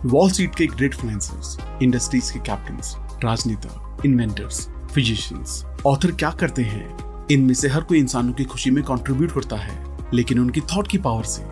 वॉल 0.05 0.29
स्ट्रीट 0.31 0.55
के 0.55 0.67
ग्रेट 0.67 0.93
फाइनेंसर्स 0.93 1.57
इंडस्ट्रीज़ 1.83 2.33
के 2.33 2.39
कैप्टन 2.39 2.79
राजनेता 3.23 4.01
इन्वेंटर्स 4.05 4.67
फिजिशियंस 4.93 5.63
ऑथर 5.87 6.11
क्या 6.11 6.31
करते 6.31 6.63
हैं? 6.63 6.97
इनमें 7.31 7.53
से 7.53 7.67
हर 7.67 7.81
कोई 7.81 7.99
इंसानों 7.99 8.33
की 8.33 8.43
खुशी 8.43 8.71
में 8.71 8.83
कंट्रीब्यूट 8.83 9.31
करता 9.31 9.55
है, 9.55 9.83
लेकिन 10.13 10.39
उनकी 10.39 10.61
थॉट 10.61 10.87
की 10.87 10.97
पावर 10.97 11.23
से। 11.23 11.43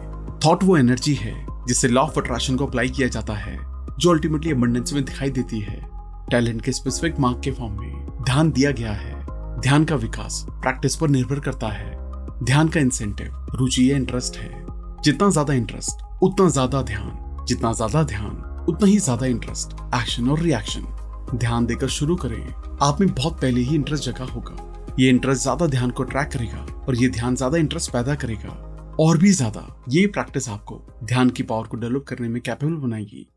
थॉट 0.46 0.64
वो 0.64 0.78
एनर्जी 0.78 1.14
है, 1.14 1.48
जिससे 1.68 1.88
लॉ 1.88 2.02
ऑफ़ 2.02 2.20
अट्रैक्शन 2.20 2.56
को 2.56 2.68
अप्लाई 2.68 2.90
किया 2.90 3.08
जाता 3.08 3.34
है, 3.34 3.58
जो 4.00 4.12
अल्टीमेटली 4.12 4.52
अबंडेंस 4.52 4.94
में 4.94 5.06
दिखाई 5.06 5.30
देती 5.30 5.60
है। 5.60 5.80
टैलेंट 6.32 6.62
के 6.62 6.72
स्पेसिफिक 6.72 7.20
मार्क 7.20 7.42
के 7.44 7.52
फॉर्म 7.52 7.80
में 7.80 8.24
ध्यान 8.24 8.52
दिया 8.52 8.72
गया 8.72 8.92
है। 8.92 9.14
ध्यान 9.62 9.86
का 9.86 9.96
विकास 9.96 10.46
प्रैक्टिस 10.50 10.96
पर 10.96 11.10
निर्भर 11.10 11.40
करता 11.40 11.68
है। 11.68 11.96
ध्यान 12.44 12.68
का 12.68 12.80
इंसेंटिव 12.80 13.48
रुचि 13.56 13.92
या 13.92 13.98
इंटरेस्ट 13.98 14.38
है। 14.38 14.65
जितना 15.06 15.30
ज़्यादा 15.30 15.54
इंटरेस्ट 15.54 16.24
उतना 16.24 16.48
ज़्यादा 16.50 16.82
ध्यान। 16.82 17.46
जितना 17.48 17.72
ज़्यादा 17.74 18.02
ध्यान, 18.04 18.66
उतना 18.70 18.88
ही 18.88 18.98
ज़्यादा 18.98 19.26
इंटरेस्ट 19.26 19.74
एक्शन 19.96 20.30
और 20.30 20.40
रिएक्शन 20.40 20.88
ध्यान 21.36 21.66
देकर 21.66 21.88
शुरू 21.88 22.16
करें। 22.16 22.78
आप 22.84 23.02
में 23.02 23.10
बहुत 23.10 23.40
पहले 23.42 23.62
ही 23.62 23.76
इंटरेस्ट 23.76 24.06
जगा 24.06 24.26
होगा। 24.26 24.96
ये 25.00 25.10
इंटरेस्ट 25.10 25.42
ज़्यादा 25.42 25.68
ध्यान 25.68 25.92
को 25.92 26.04
ट्रैक 26.04 26.30
करेगा 26.30 26.66
और 26.88 26.96
ये 26.96 27.10
ध्यान 27.10 27.36
ज़्यादा 27.36 27.58
इंटरेस्ट 27.58 27.92
पैदा 27.92 28.16
करेगा। 28.16 28.58
और 29.00 29.18
भी 29.18 29.32
ज़्यादा, 29.34 29.68
ये 29.90 30.08
प्रैक्टिस 30.08 30.50
आपको 30.50 30.82
ध्यान 31.04 31.30
की 31.30 31.44
पावर 31.44 31.68
को 31.68 31.78
डेवलप 31.78 32.06
करने 32.08 32.30
में 32.30 32.42
कैपेबल 32.42 32.76
बनाएगी। 32.88 33.28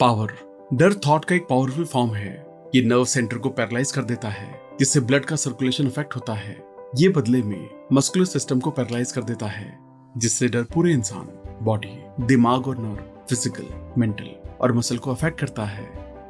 पावर 0.00 0.38
डर 0.72 1.00
थॉट 1.06 1.24
का 1.24 1.34
एक 1.34 1.46
पावरफुल 1.50 1.84
फॉर्म 1.86 2.14
है। 2.14 2.51
ये 2.72 2.80
नर्व 2.82 3.04
सेंटर 3.04 3.38
को 3.38 3.48
पैरालाइज 3.48 3.90
कर 3.92 4.02
देता 4.02 4.28
है, 4.28 4.60
जिससे 4.78 5.00
ब्लड 5.00 5.24
का 5.24 5.36
सर्कुलेशन 5.36 5.86
इफ़ेक्ट 5.86 6.14
होता 6.16 6.34
है। 6.34 6.56
ये 6.98 7.08
बदले 7.08 7.42
में 7.42 7.68
मस्कुलर 7.92 8.24
सिस्टम 8.24 8.60
को 8.60 8.70
पैरालाइज 8.70 9.12
कर 9.12 9.22
देता 9.22 9.46
है, 9.46 9.78
जिससे 10.16 10.48
डर 10.48 10.62
पूरे 10.64 10.92
इंसान 10.92 11.28
बॉडी 11.64 11.88
दिमाग 12.26 12.68
और 12.68 12.78
नर्व 12.78 13.02
फ़िज़िकल 13.28 13.66
मेंटल 13.98 14.30
और 14.60 14.72
मसल 14.72 14.98
को 14.98 15.10
अफेक्ट 15.10 15.40
करता 15.40 15.64
है। 15.64 15.86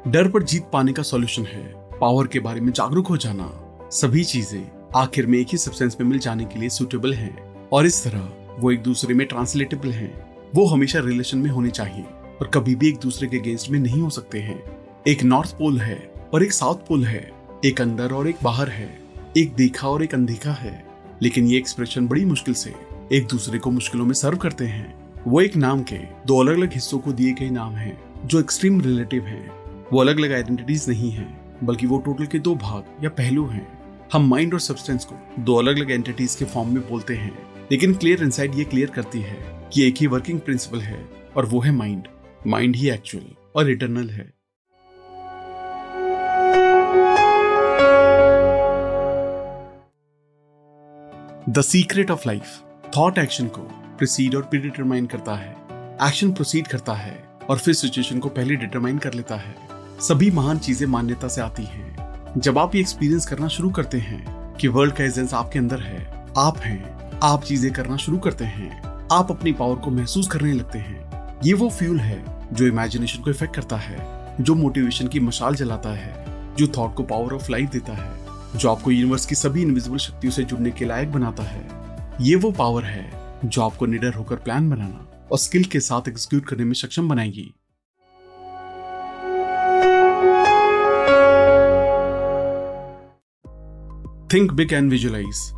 डर 0.07 0.27
पर 0.27 0.43
जीत 0.43 0.69
पाने 0.73 0.93
का 0.93 1.03
सॉल्यूशन 1.03 1.45
है 1.45 1.63
पावर 2.01 2.27
के 2.27 2.39
बारे 2.39 2.61
में 2.61 2.71
जागरूक 2.71 3.07
हो 3.07 3.17
जाना। 3.17 3.49
सभी 3.93 4.23
चीज़ें 4.25 4.69
आखिर 4.95 5.27
में 5.27 5.39
एक 5.39 5.47
ही 5.47 5.57
सब्सटेंस 5.57 5.97
में 6.01 6.07
मिल 6.07 6.19
जाने 6.19 6.45
के 6.45 6.59
लिए 6.59 6.69
सुटेबल 6.71 7.13
हैं 7.13 7.35
और 7.69 7.85
इस 7.85 8.03
तरह 8.03 8.57
वो 8.59 8.71
एक 8.71 8.83
दूसरे 8.83 9.13
में 9.13 9.27
ट्रांसलेटेबल 9.27 9.91
हैं। 9.91 10.13
वो 10.55 10.65
हमेशा 10.67 10.99
रिलेशन 10.99 11.37
में 11.37 11.49
होने 11.49 11.69
चाहिए 11.71 12.03
और 12.41 12.51
कभी 12.53 12.75
भी 12.75 12.89
एक 12.89 12.99
दूसरे 12.99 13.27
के 13.27 13.37
अगेंस्ट 13.37 13.69
में 13.69 13.79
नहीं 13.79 14.01
हो 14.01 14.09
सकते 14.09 14.39
हैं। 14.39 14.63
एक 15.07 15.23
नॉर्थ 15.23 15.57
पोल 15.57 15.79
है 15.79 16.12
और 16.33 16.43
एक 16.43 16.53
साउथ 16.53 16.75
पोल 16.75 17.03
है, 17.05 17.31
एक 17.65 17.81
अंदर 17.81 18.11
और 18.11 18.27
एक 18.27 18.35
बाहर 18.43 18.69
है, 18.69 18.99
एक 19.37 19.53
देखा 19.53 19.87
और 19.87 20.03
एक 20.03 20.13
अनदेखा 20.13 20.51
है। 20.51 20.85
लेकिन 21.21 21.47
ये 21.47 21.57
एक्सप्रेशन 21.57 22.07
बड़ी 22.07 22.25
मुश्किल 22.25 22.53
से 22.53 22.73
एक 23.11 23.27
दूसरे 23.27 23.59
को 23.59 23.71
मुश्किलों 23.71 24.05
में 24.05 24.13
सर्व 24.13 24.37
करते 24.37 24.65
हैं। 24.65 25.13
वो 25.27 25.41
एक 25.41 25.55
नाम 25.55 25.83
के, 25.83 25.95
दो 25.95 26.39
अलग 26.39 26.57
अलग 26.57 26.73
हिस्सों 26.73 26.99
को 26.99 27.13
दिए 27.13 27.33
गए 27.33 27.49
नाम 27.49 27.73
हैं, 27.73 27.97
जो 28.25 28.39
एक्सट्रीम 28.39 28.81
रिलेटिव 28.81 29.23
हैं। 29.23 29.51
वो 29.93 29.99
अलग 29.99 30.17
अलग 30.17 30.33
आइडेंटिटीज 30.33 30.89
नहीं 30.89 31.11
हैं, 31.11 31.57
बल्कि 31.63 31.87
वो 31.87 31.97
टोटल 31.97 32.25
के 32.25 32.39
दो 32.39 32.55
भाग 32.55 33.03
या 33.03 33.09
पहलू 33.09 33.45
हैं। 33.47 33.67
हम 34.13 34.27
माइंड 34.27 34.53
और 34.53 34.59
सब्सटेंस 34.59 35.05
को 35.05 35.15
दो 35.39 35.55
अलग 35.55 35.77
अलग 35.77 35.91
एंटिटीज 35.91 36.35
के 36.35 36.45
फॉर्म 36.45 36.73
में 36.73 36.89
बोलते 36.89 37.15
हैं, 37.15 37.37
लेकिन 37.71 37.93
क्लियर 37.93 38.23
इंसाइड 38.23 38.55
ये 38.55 38.63
क्लियर 38.63 38.89
करती 38.89 39.21
है 39.21 39.69
कि 39.73 39.87
एक 39.87 39.95
ही 39.97 40.07
वर्किंग 40.07 40.39
प्रिंसिपल 40.39 40.79
है, 40.79 41.09
और 41.37 41.45
वो 41.45 41.59
है 41.59 41.71
माइंड 41.71 42.07
माइंड 42.47 42.75
ही 42.75 42.89
एक्चुअल 42.89 43.35
और 43.55 43.69
इटरनल 43.69 44.09
है। 44.09 44.42
The 51.49 51.61
secret 51.61 52.11
of 52.11 52.23
life 52.27 52.43
thought 52.97 53.17
action 53.17 53.47
को 53.47 53.61
प्रोसीड 53.97 54.35
और 54.35 54.41
प्रीडिटरमाइन 54.41 55.05
करता 55.05 55.35
है। 55.35 55.51
एक्शन 56.03 56.31
प्रोसीड 56.31 56.67
करता 56.67 56.93
है 56.93 57.23
और 57.49 57.57
फिर 57.57 57.73
सिचुएशन 57.73 58.19
को 58.19 58.29
पहले 58.29 58.55
डिटरमाइन 58.55 58.97
कर 58.97 59.13
लेता 59.13 59.35
है। 59.35 59.55
सभी 60.01 60.31
महान 60.31 60.57
चीज़ें 60.57 60.87
मान्यता 60.87 61.27
से 61.27 61.41
आती 61.41 61.63
हैं। 61.63 62.39
जब 62.39 62.57
आप 62.57 62.75
ये 62.75 62.81
एक्सपीरियंस 62.81 63.25
करना 63.25 63.47
शुरू 63.47 63.69
करते 63.69 63.97
हैं 63.97 64.55
कि 64.55 64.67
वर्ल्ड 64.67 64.95
का 64.95 65.03
एजेंस 65.03 65.33
आपके 65.33 65.59
अंदर 65.59 65.79
है, 65.79 66.27
आप 66.37 66.57
हैं, 66.57 67.19
आप 67.23 67.43
चीज़ें 67.43 67.71
करना 67.73 67.97
शुरू 67.97 68.17
करते 68.17 68.45
हैं, 68.45 68.81
आप 69.11 69.31
अपनी 69.31 69.53
पावर 69.53 69.75
को 69.75 69.91
महसूस 69.91 70.27
करने 70.27 70.53
लगते 70.53 70.79
हैं, 70.79 71.41
ये 71.43 71.53
वो 71.53 71.69
फ्यूल 71.69 71.99
है 71.99 72.23
जो 72.53 72.67
इमेजिनेशन 72.67 73.23
को 73.23 73.29
इफ़ेक्ट 73.29 73.55
करता 73.55 73.77
है, 73.77 74.35
जो 74.41 74.55
मोटिवेशन 74.55 75.07
की 75.07 75.19
मशाल 75.19 75.55
जलाता 75.55 75.89
है, 75.89 76.25
जो 76.55 76.67
थॉट 76.67 76.95
को 76.95 77.03
पावर 77.03 77.33
ऑफ़ 77.33 77.51
लाइफ 77.51 77.69
देता 77.69 77.93
है। 77.93 78.22
जो 78.55 78.69
आपको 78.69 78.91
यूनिवर्स 78.91 79.25
की 79.25 79.35
सभी 79.35 79.61
इनविजिबल 79.61 79.97
शक्तियों 79.97 80.31
से 80.31 80.43
जुड़ने 80.43 80.71
के 80.71 80.85
लायक 80.85 81.11
बनाता 81.11 81.43
है, 81.43 81.67
ये 82.21 82.35
वो 82.35 82.51
पावर 82.51 82.83
है 82.83 83.11
जो 83.45 83.61
आपको 83.61 83.85
निडर 83.85 84.13
होकर 84.13 84.35
प्लान 84.35 84.69
बनाना 84.69 85.27
और 85.31 85.37
स्किल 85.37 85.63
के 85.63 85.79
साथ 85.79 86.07
एग्जीक्यूट 86.07 86.45
करने 86.45 86.63
में 86.63 86.73
सक्षम 86.73 87.09
बनाएगी। 87.09 87.53
थिंक 94.33 94.51
बिग 94.51 94.73
एंड 94.73 94.89
विजुअलाइज 94.91 95.49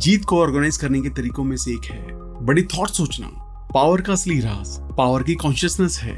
जीत 0.00 0.24
को 0.24 0.40
ऑर्गेनाइज 0.40 0.76
करने 0.76 1.00
के 1.00 1.08
तरीकों 1.08 1.44
में 1.44 1.56
से 1.56 1.70
एक 1.70 1.84
है। 1.84 2.06
बड़ी 2.44 2.62
थॉट 2.62 2.88
सोचना। 2.88 3.26
पावर 3.74 4.00
का 4.00 4.12
असली 4.12 4.40
राज 4.40 4.78
पावर 4.96 5.22
की 5.22 5.34
कॉन्शियसनेस 5.34 5.98
है। 5.98 6.16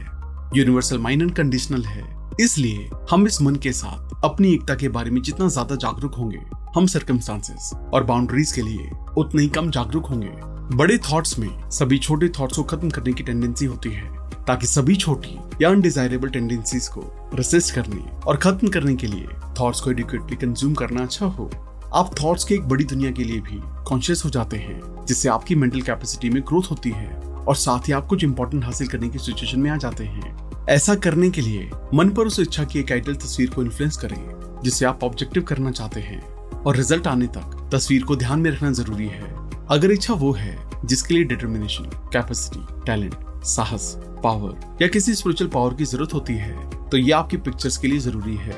यूनिवर्सल 0.57 0.99
माइंड 0.99 1.23
एंड 1.23 1.35
कंडीशनल 1.35 1.85
है। 1.85 2.31
इसलिए 2.41 2.91
हम 3.11 3.27
इस 3.27 3.43
मन 3.43 3.57
के 3.57 3.73
साथ 3.73 4.10
अपनी 4.25 4.53
एकता 4.55 4.75
के 4.75 4.89
बारे 4.89 5.11
में 5.11 5.21
जितना 5.23 5.47
ज़्यादा 5.49 5.75
जागरूक 5.75 6.15
होंगे 6.15 6.39
हम 6.75 6.87
सर्कमस्टांसेस 6.87 7.71
और 7.95 8.05
बाउंड्रीज 8.05 8.51
के 8.53 8.63
लिए 8.63 8.91
उतने 9.19 9.43
ही 9.43 9.49
कम 9.49 9.71
जागरूक 9.71 10.07
होंगे। 10.07 10.31
बड़े 10.77 10.97
थॉट्स 11.05 11.39
में 11.39 11.49
सभी 11.71 11.99
छोटे 11.99 12.29
थॉट्स 12.39 12.57
को 12.57 12.63
खत्म 12.65 12.91
करने 12.91 13.13
की 13.13 13.23
टेंडेंसी 13.23 13.67
होती 13.67 13.91
है, 13.91 14.05
ताकि 14.47 14.67
सभी 14.67 14.97
छोटी 14.97 15.39
या 15.63 15.71
अनडिजायरेबल 15.71 16.29
टेंडेंसीज 16.29 16.89
को 16.89 17.05
रेसिस्ट 17.35 17.75
करने 17.75 18.05
और 18.27 18.37
खत्म 18.37 18.69
करने 18.69 18.95
के 18.95 19.07
लिए 19.07 19.29
थॉट्स 19.61 19.81
को 19.81 19.91
एडिक्वेटली 19.91 20.37
कंज्यूम 20.37 20.75
करना 20.75 21.03
अच्छा 21.03 21.27
हो। 21.27 21.51
आप 21.95 22.15
थॉट्स 22.23 22.45
की 22.45 22.55
एक 22.55 22.69
बड़ी 22.69 22.85
दुनिया 22.85 23.11
के 23.11 23.25
लिए 23.25 23.41
भी 23.41 23.61
कॉन्शियस 23.89 24.25
हो 24.25 24.31
जाते 24.31 24.57
हैं, 24.59 24.81
जिससे 25.07 25.29
आपकी 25.29 25.55
मेंटल 25.55 25.81
कैपेसिटी 25.81 26.31
में 26.31 26.43
ग्रोथ 26.43 26.71
होती 26.71 26.91
है 26.91 27.11
और 27.39 27.57
साथ 27.57 27.89
ही 27.89 27.93
आप 27.93 28.07
कुछ 28.07 28.25
इंपॉर्टेंट 28.25 28.65
हासिल 28.65 28.89
करने 28.89 29.09
की 29.09 29.19
सिचुएशन 29.19 29.61
में 29.61 29.71
आ 29.71 29.77
जाते 29.79 30.05
हैं। 30.05 30.50
ऐसा 30.71 30.95
करने 30.95 31.31
के 31.31 31.41
लिए 31.41 31.71
मन 31.95 32.11
पर 32.11 32.27
उस 32.27 32.39
इच्छा 32.41 32.65
की 32.65 32.79
एक 32.79 32.91
आइडल 32.93 33.15
तस्वीर 33.15 33.51
को 33.51 33.63
इन्फ्लुएंस 33.63 33.97
करें, 33.97 34.61
जिसे 34.65 34.85
आप 34.85 35.05
ऑब्जेक्टिव 35.05 35.43
करना 35.43 35.71
चाहते 35.71 36.01
हैं। 36.01 36.21
और 36.63 36.77
रिज़ल्ट 36.77 37.07
आने 37.07 37.27
तक 37.27 37.71
तस्वीर 37.73 38.03
को 38.03 38.17
ध्यान 38.17 38.41
में 38.41 38.51
रखना 38.51 38.71
ज़रूरी 38.73 39.07
है। 39.07 39.23
अगर 39.71 39.91
इच्छा 39.91 40.15
वो 40.15 40.33
है, 40.33 40.71
जिसके 40.85 41.15
लिए 41.15 41.25
डिटर्मिनेशन 41.25 41.85
कैपेसिटी 42.13 42.83
टैलेंट 42.87 43.15
साहस 43.45 43.95
पावर 44.25 44.79
या 44.83 44.89
किसी 44.89 45.15
स्पिरिचुअल 45.15 45.51
पावर 45.51 45.75
की 45.75 45.85
ज़रूरत 45.85 46.15
होती 46.15 46.35
है 46.35 46.71
तो 46.89 46.97
ये 46.97 47.11
आपकी 47.13 47.37
पिक्चर्स 47.37 47.77
के 47.77 47.89
लिए 47.89 47.99
ज़रूरी 47.99 48.37
है। 48.37 48.55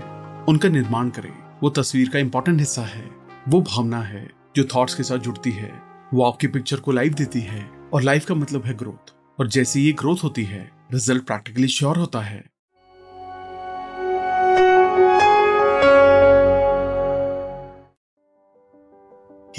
उनका 0.48 0.68
निर्माण 0.68 1.08
करें। 1.08 1.32
वो 1.62 1.70
तस्वीर 1.70 2.08
का 2.08 2.18
इंपॉर्टेंट 2.18 2.60
हिस्सा 2.60 2.82
है। 2.82 3.04
वो 3.48 3.60
भावना 3.62 4.02
है, 4.02 4.28
जो 4.56 4.64
थॉट्स 4.64 4.94
के 4.94 5.02
साथ 5.02 5.18
जुड़ती 5.18 5.50
है। 5.50 5.72
वो 6.14 6.24
आपकी 6.24 6.46
पिक्चर 6.46 6.76
को 6.76 6.92
लाइफ 6.92 7.12
देती 7.12 7.40
है। 7.40 7.70
और 7.92 8.02
लाइफ 8.02 8.24
का 8.24 8.34
मतलब 8.34 8.64
है 8.64 8.74
ग्रोथ 8.74 9.12
और 9.40 9.48
जैसे 9.48 9.80
ये 9.80 9.92
ग्रोथ 9.92 10.24
होती 10.24 10.44
है 10.44 10.81
रिज़ल्ट 10.92 11.26
प्रैक्टिकली 11.26 11.68
श्योर 11.68 11.96
होता 11.96 12.20
है। 12.20 12.38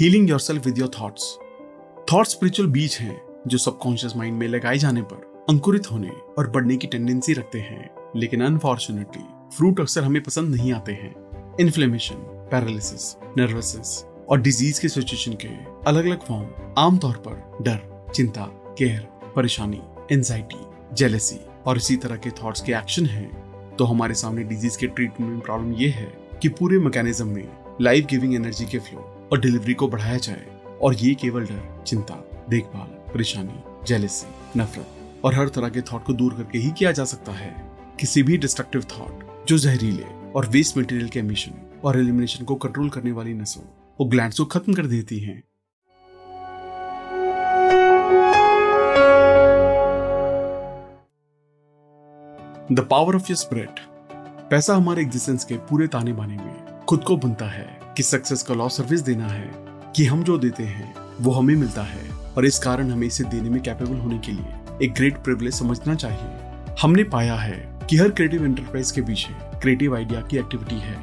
Healing 0.00 0.30
yourself 0.40 0.66
with 0.66 0.78
your 0.78 0.90
thoughts 1.00 1.38
thought 2.12 2.26
spiritual 2.26 2.68
बीज 2.68 2.96
हैं, 3.00 3.42
जो 3.46 3.58
सबकॉन्शियस 3.58 4.16
माइंड 4.16 4.38
में 4.38 4.48
लगाए 4.48 4.78
जाने 4.78 5.02
पर 5.02 5.46
अंकुरित 5.50 5.90
होने 5.92 6.10
और 6.38 6.50
बढ़ने 6.50 6.76
की 6.76 6.86
टेंडेंसी 6.86 7.32
रखते 7.32 7.60
हैं। 7.60 8.10
लेकिन 8.16 8.44
अनफॉर्चुनेटली 8.44 9.22
फ्रूट 9.56 9.80
अक्सर 9.80 10.04
हमें 10.04 10.22
पसंद 10.22 10.54
नहीं 10.54 10.72
आते 10.72 10.92
हैं। 10.92 11.56
इन्फ्लेमेशन 11.60 12.14
पैरालिसिस 12.50 13.16
नर्वसनेस 13.38 14.04
और 14.28 14.40
डिज़ीज़ 14.40 14.80
के 14.80 14.88
सिचुएशन 14.88 15.32
के 15.32 15.48
अलग 15.90 16.04
अलग 16.04 16.24
फॉर्म 16.24 16.74
आमतौर 16.78 17.16
पर 17.28 17.58
डर, 17.62 18.12
चिंता 18.14 18.46
केयर 18.78 19.00
परेशानी 19.36 19.82
एंजाइटी 20.12 20.73
जेलेसी 20.94 21.38
और 21.66 21.76
इसी 21.76 21.96
तरह 21.96 22.16
के 22.16 22.30
थॉट्स 22.42 22.60
के 22.62 22.72
एक्शन 22.72 23.06
हैं 23.06 23.76
तो 23.76 23.84
हमारे 23.84 24.14
सामने 24.14 24.42
डिज़ीज़ 24.44 24.78
के 24.78 24.86
ट्रीटमेंट 24.86 25.30
में 25.30 25.40
प्रॉब्लम 25.40 25.72
ये 25.72 25.88
है 25.90 26.12
कि 26.42 26.48
पूरे 26.48 26.78
मैकेनिज्म 26.78 27.26
में 27.28 27.76
लाइफ 27.80 28.06
गिविंग 28.06 28.34
एनर्जी 28.34 28.66
के 28.66 28.78
फ्लो 28.78 29.00
और 29.32 29.40
डिलीवरी 29.40 29.74
को 29.74 29.88
बढ़ाया 29.88 30.16
जाए, 30.16 30.46
और 30.82 30.94
ये 30.94 31.14
केवल 31.14 31.46
डर, 31.46 31.82
चिंता, 31.86 32.14
देखभाल, 32.50 32.88
परेशानी 33.12 33.62
जेलेसी 33.86 34.26
नफरत, 34.58 35.22
और 35.24 35.34
हर 35.34 35.48
तरह 35.48 35.68
के 35.68 35.80
थॉट 35.82 36.04
को 36.04 36.12
दूर 36.12 36.34
करके 36.34 36.58
ही 36.58 36.70
किया 36.70 36.92
जा 36.92 37.04
सकता 37.04 37.32
है। 37.32 37.54
किसी 38.00 38.22
भी 38.22 38.36
डिस्ट्रक्टिव 38.36 38.84
थॉट 38.90 39.46
जो 39.48 39.58
जहरीले 39.58 40.04
और 40.32 40.48
वेस्ट 40.48 40.78
मटेरियल 40.78 41.08
के 41.08 41.18
एमिशन 41.18 41.80
और 41.84 41.98
एलिमिनेशन 41.98 42.44
को 42.44 42.54
कंट्रोल 42.56 42.88
करने 42.90 43.12
वाली 43.12 43.34
नसों, 43.34 43.62
वो 43.98 44.06
ग्लैंड्स 44.06 44.38
को 44.38 44.44
खत्म 44.46 44.74
कर 44.74 44.86
देती 44.86 45.18
हैं। 45.18 45.42
The 52.72 52.80
power 52.80 53.16
of 53.16 53.22
your 53.22 53.36
spirit 53.36 53.80
पैसा 54.50 54.74
हमारे 54.74 55.02
एग्जिस्टेंस 55.02 55.44
के 55.44 55.54
पूरे 55.54 55.86
ताने 55.86 56.12
बाने 56.12 56.36
में 56.36 56.84
खुद 56.88 57.02
को 57.04 57.16
बुनता 57.16 57.46
है 57.46 57.66
कि 57.96 58.02
सक्सेस 58.02 58.42
का 58.42 58.54
लॉ 58.54 58.68
सर्विस 58.68 59.00
देना 59.00 59.26
है, 59.26 59.50
कि 59.96 60.04
हम 60.04 60.22
जो 60.24 60.36
देते 60.38 60.62
हैं, 60.62 60.94
वो 61.20 61.32
हमें 61.32 61.54
मिलता 61.56 61.82
है 61.82 62.08
और 62.36 62.46
इस 62.46 62.58
कारण 62.58 62.90
हमें 62.90 63.06
इसे 63.06 63.24
देने 63.24 63.50
में 63.50 63.62
कैपेबल 63.62 63.96
होने 63.96 64.18
के 64.18 64.32
लिए 64.32 64.54
एक 64.82 64.94
ग्रेट 64.94 65.16
प्रिविलेज 65.16 65.54
समझना 65.54 65.94
चाहिए। 65.94 66.74
हमने 66.82 67.04
पाया 67.04 67.34
है 67.34 67.58
कि 67.90 67.96
हर 67.96 68.10
क्रिएटिव 68.10 68.44
एंटरप्राइज 68.44 68.90
के 68.90 69.02
पीछे 69.02 69.34
क्रिएटिव 69.60 69.96
आइडिया 69.96 70.20
की 70.20 70.38
एक्टिविटी 70.38 70.76
है। 70.76 70.96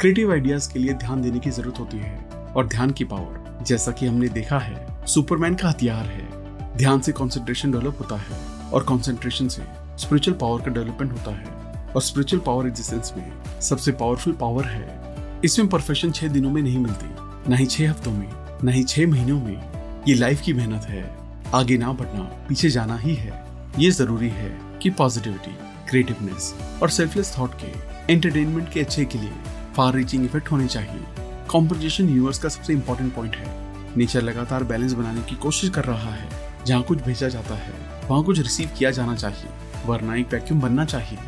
क्रिएटिव 0.00 0.32
आइडियाज़ 0.32 0.72
के 0.72 0.78
लिए 0.78 0.94
ध्यान 0.94 1.22
देने 1.22 1.38
की 1.38 1.50
ज़रूरत 1.50 1.78
होती 1.80 1.98
है 1.98 2.18
और 2.56 2.66
ध्यान 2.66 2.90
की 2.90 3.04
पावर 3.04 3.64
जैसा 3.64 3.92
कि 3.92 4.06
हमने 4.06 4.28
देखा 4.30 4.58
है 4.58 5.06
सुपरमैन 5.06 5.54
का 5.54 5.68
हथियार 5.68 6.04
है। 6.06 6.76
ध्यान 6.76 7.00
से 7.00 7.12
कंसंट्रेशन 7.12 7.72
डेवलप 7.72 7.98
होता 8.00 8.16
है 8.16 8.42
और 8.72 8.84
कंसंट्रेशन 8.88 9.48
से 9.48 9.83
स्पिरिचुअल 9.98 10.38
पावर 10.38 10.60
का 10.60 10.70
डेवलपमेंट 10.70 11.12
होता 11.12 11.34
है 11.34 11.46
और 11.92 12.02
स्पिरिचुअल 12.02 12.42
पावर 12.46 12.66
एग्जिस्टेंस 12.66 13.12
में 13.16 13.32
सबसे 13.60 13.92
पावरफुल 13.92 14.32
पावर 14.32 14.64
है। 14.64 15.14
इसमें 15.44 15.68
परफेक्शन 15.68 16.12
छह 16.12 16.28
दिनों 16.28 16.50
में 16.50 16.62
नहीं 16.62 16.78
मिलती। 16.78 17.06
न 17.50 17.56
ही 17.56 17.66
छह 17.66 17.90
हफ्तों 17.90 18.12
में, 18.12 18.32
न 18.64 18.68
ही 18.68 18.84
छह 18.84 19.06
महीनों 19.06 19.40
में। 19.40 19.62
ये 20.08 20.14
लाइफ 20.14 20.40
की 20.40 20.52
मेहनत 20.52 20.82
है। 20.82 21.16
आगे 21.54 21.78
ना 21.78 21.92
बढ़ना, 21.92 22.20
पीछे 22.48 22.70
जाना 22.70 22.96
ही 22.96 23.14
है। 23.14 23.44
ये 23.78 23.90
ज़रूरी 23.90 24.28
है 24.28 24.60
कि 24.82 24.90
पॉजिटिविटी 24.90 25.56
क्रिएटिवनेस 25.90 26.54
और 26.82 26.90
सेल्फलेस 26.90 27.34
थॉट 27.38 27.50
के 27.54 28.12
एंटरटेनमेंट 28.12 28.72
के 28.72 28.80
अच्छे 28.80 29.04
के 29.04 29.18
लिए 29.18 29.32
फार 29.76 29.94
रीचिंग 29.94 30.24
इफ़ेक्ट 30.24 30.52
होने 30.52 30.66
चाहिए। 30.66 31.04
कॉम्पोजिशन 31.48 32.08
यूनिवर्स 32.08 32.38
का 32.38 32.48
सबसे 32.48 32.72
इंपॉर्टेंट 32.72 33.14
पॉइंट 33.14 33.36
है। 33.36 33.64
नेचर 33.96 34.22
लगातार 34.22 34.64
बैलेंस 34.64 34.92
बनाने 34.92 35.20
की 35.20 35.36
कोशिश 35.36 35.70
कर 35.70 35.84
रहा 35.84 36.14
है। 36.14 36.28
जहाँ 36.66 36.82
कुछ 36.82 37.02
भेजा 37.02 37.28
जाता 37.28 37.54
है, 37.54 37.72
वहाँ 38.08 38.22
कुछ 38.24 38.38
रिसीव 38.38 38.70
किया 38.78 38.90
जाना 38.90 39.14
चाहिए। 39.14 39.46
वरना 39.86 40.14
एक 40.14 40.32
वैक्यूम 40.32 40.60
बनना 40.60 40.84
चाहिए। 40.84 41.18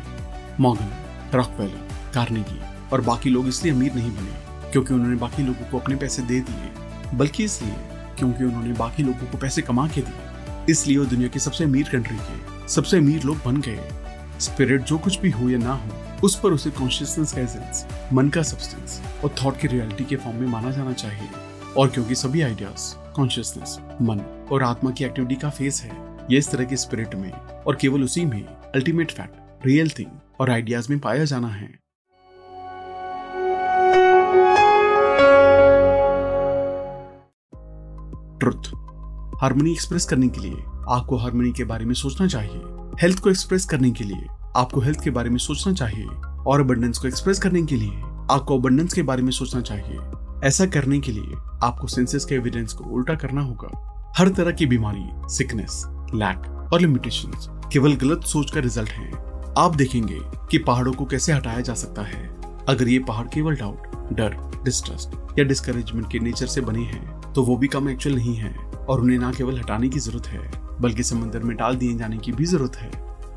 मॉगन 0.59 0.89
रॉकवेलर 1.33 2.11
कार्नेगी 2.13 2.61
और 2.93 3.01
बाकी 3.01 3.29
लोग 3.29 3.47
इसलिए 3.47 3.73
अमीर 3.73 3.93
नहीं 3.93 4.11
बने, 4.11 4.71
क्योंकि 4.71 4.93
उन्होंने 4.93 5.15
बाकी 5.15 5.43
लोगों 5.43 5.69
को 5.71 5.79
अपने 5.79 5.95
पैसे 5.95 6.21
दे 6.21 6.39
दिए, 6.39 6.71
बल्कि 7.17 7.43
इसलिए 7.43 7.75
क्योंकि 8.19 8.43
उन्होंने 8.43 8.73
बाकी 8.73 9.03
लोगों 9.03 9.27
को 9.27 9.37
पैसे 9.37 9.61
कमा 9.61 9.87
के 9.87 10.01
दिए। 10.01 10.65
इसलिए 10.69 10.97
वो 10.97 11.05
दुनिया 11.05 11.29
की 11.29 11.39
सबसे 11.39 11.63
अमीर 11.63 11.89
कंट्री 11.89 12.17
के, 12.17 12.67
सबसे 12.67 12.97
अमीर 12.97 13.23
लोग 13.23 13.37
बन 13.45 13.61
गए। 13.61 13.89
स्पिरिट 14.39 14.81
जो 14.81 14.97
कुछ 14.97 15.19
भी 15.19 15.31
हो 15.31 15.49
या 15.49 15.57
ना 15.57 15.73
हो, 15.73 15.89
उस 16.23 16.39
पर 16.39 16.51
उसे 16.51 16.69
कॉन्शियसनेस 16.69 17.33
का 17.33 17.41
एसेंस 17.41 17.85
मन 18.13 18.29
का 18.29 18.43
सब्सटेंस 18.43 19.01
और 19.23 19.35
थॉट 19.43 19.59
की 19.59 19.67
रियलिटी 19.67 20.03
के 20.03 20.15
फॉर्म 20.15 20.37
में 20.37 20.47
माना 20.47 20.71
जाना 20.71 20.93
चाहिए। 20.93 21.29
और 21.77 21.89
क्योंकि 21.89 22.15
सभी 22.15 22.41
आइडियाज़ 22.41 23.13
कॉन्शियसनेस 23.13 23.77
मन 24.01 24.47
और 24.51 24.63
आत्मा 24.63 24.91
की 24.91 25.03
एक्टिविटी 25.03 25.35
का 25.35 25.49
फेस 25.49 25.81
है 25.81 26.06
ये 26.31 26.37
इस 26.37 26.51
तरह 26.51 26.65
के 26.65 26.77
स्पिरिट 26.77 27.15
में 27.15 27.31
और 27.31 27.75
केवल 27.75 28.03
उसी 28.03 28.25
में 28.25 28.43
अल्टीमेट 28.45 29.11
फैक्ट 29.11 29.65
रियल 29.65 29.89
थिंग 29.89 30.11
और 30.39 30.49
आइडियाज़ 30.49 30.87
में 30.89 30.99
पाया 30.99 31.25
जाना 31.25 31.47
है। 31.47 31.67
ट्रुथ 38.39 38.67
हारमोनी 39.41 39.71
एक्सप्रेस 39.71 40.05
करने 40.05 40.27
के 40.27 40.41
लिए 40.41 40.63
आपको 40.89 41.17
हारमोनी 41.17 41.51
के 41.51 41.63
बारे 41.63 41.85
में 41.85 41.93
सोचना 41.93 42.27
चाहिए। 42.27 42.61
हेल्थ 43.01 43.19
को 43.19 43.29
एक्सप्रेस 43.29 43.65
करने 43.65 43.91
के 43.91 44.03
लिए 44.03 44.27
आपको 44.55 44.81
हेल्थ 44.81 45.03
के 45.03 45.09
बारे 45.09 45.29
में 45.29 45.37
सोचना 45.37 45.73
चाहिए 45.73 46.05
और 46.47 46.59
अबंडेंस 46.59 46.97
को 46.97 47.07
एक्सप्रेस 47.07 47.39
करने 47.39 47.63
के 47.63 47.75
लिए 47.75 48.01
आपको 48.31 48.59
अबंडेंस 48.59 48.93
के 48.93 49.01
बारे 49.01 49.21
में 49.21 49.31
सोचना 49.31 49.61
चाहिए। 49.61 49.99
ऐसा 50.47 50.65
करने 50.65 50.99
के 50.99 51.11
लिए 51.11 51.35
आपको 51.63 51.87
सेंसेस 51.87 52.25
के 52.25 52.35
एविडेंस 52.35 52.73
को 52.73 52.83
उल्टा 52.83 53.15
करना 53.15 53.41
होगा। 53.41 53.69
हर 54.17 54.29
तरह 54.29 54.51
की 54.51 54.65
बीमारी 54.65 55.09
सिकनेस 55.33 55.83
लैक 56.15 56.69
और 56.73 56.81
लिमिटेशन 56.81 57.31
केवल 57.73 57.95
गलत 57.95 58.23
सोच 58.23 58.51
का 58.51 58.59
रिज़ल्ट 58.59 58.89
है। 58.89 59.11
आप 59.57 59.75
देखेंगे 59.75 60.19
कि 60.51 60.57
पहाड़ों 60.57 60.93
को 60.93 61.05
कैसे 61.05 61.33
हटाया 61.33 61.61
जा 61.61 61.73
सकता 61.73 62.01
है। 62.01 62.25
अगर 62.69 62.87
ये 62.87 62.99
पहाड़ 62.99 63.25
केवल 63.27 63.55
डाउट 63.55 64.13
डर 64.13 64.35
डिस्ट्रस्ट 64.63 65.39
या 65.39 65.45
डिस्करेजमेंट 65.45 66.11
के 66.11 66.19
नेचर 66.19 66.47
से 66.47 66.61
बने 66.61 66.83
हैं 66.83 67.33
तो 67.33 67.43
वो 67.43 67.55
भी 67.57 67.67
कम 67.67 67.89
एक्चुअल 67.89 68.15
नहीं 68.15 68.35
है 68.35 68.55
और 68.79 69.01
उन्हें 69.01 69.17
ना 69.19 69.31
केवल 69.31 69.59
हटाने 69.59 69.89
की 69.89 69.99
ज़रूरत 69.99 70.27
है, 70.27 70.51
बल्कि 70.81 71.03
समंदर 71.03 71.39
में 71.39 71.55
डाल 71.57 71.75
दिए 71.75 71.95
जाने 71.97 72.17
की 72.17 72.31
भी 72.31 72.45
ज़रूरत 72.45 72.75
है। 72.75 72.91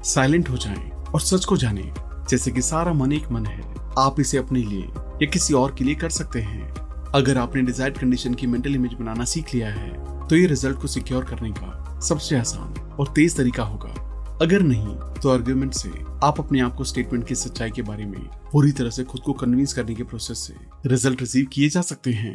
साइलेंट 0.05 0.49
हो 0.51 0.57
जाएँ 0.57 0.91
और 0.91 1.21
सच 1.21 1.45
को 1.45 1.57
जाने, 1.57 1.93
जैसे 2.31 2.51
कि 2.51 2.63
सारा 2.63 2.93
मन 2.93 3.13
एक 3.13 3.31
मन 3.33 3.47
है। 3.47 3.61
आप 3.99 4.21
इसे 4.21 4.39
अपने 4.39 4.61
लिए 4.61 4.83
या 5.23 5.27
किसी 5.27 5.55
और 5.55 5.75
के 5.75 5.85
लिए 5.85 5.95
कर 5.95 6.11
सकते 6.11 6.41
हैं। 6.41 6.69
अगर 7.15 7.39
आपने 7.39 7.63
डिजायर्ड 7.63 7.99
कंडीशन 7.99 8.35
की 8.35 8.47
मेंटल 8.47 8.75
इमेज 8.75 8.93
बनाना 8.95 9.25
सीख 9.25 9.55
लिया 9.55 9.69
है 9.69 10.27
तो 10.29 10.37
ये 10.37 10.47
रिज़ल्ट 10.47 10.79
को 10.79 10.89
सिक्योर 10.89 11.25
करने 11.25 11.51
का 11.53 11.67
सबसे 12.01 12.37
आसान 12.37 12.75
और 12.93 13.13
तेज 13.17 13.37
तरीका 13.37 13.63
होगा। 13.63 13.95
अगर 14.43 14.63
नहीं 14.63 14.95
तो 15.23 15.31
आर्ग्यूमेंट 15.31 15.73
से 15.75 15.91
आप 16.25 16.41
अपने 16.41 16.61
आप 16.61 16.75
को 16.75 16.85
स्टेटमेंट 16.85 17.27
की 17.27 17.35
सच्चाई 17.35 17.71
के 17.71 17.83
बारे 17.83 18.07
में 18.07 18.21
पूरी 18.53 18.73
तरह 18.73 18.91
से 18.91 19.05
खुद 19.05 19.23
को 19.23 19.33
कन्विंस 19.33 19.73
करने 19.73 19.95
के 19.95 20.03
प्रोसेस 20.03 20.39
से 20.39 20.55
रिज़ल्ट 20.87 21.21
रिसीव 21.21 21.47
किए 21.53 21.69
जा 21.69 21.81
सकते 21.83 22.13
हैं। 22.13 22.35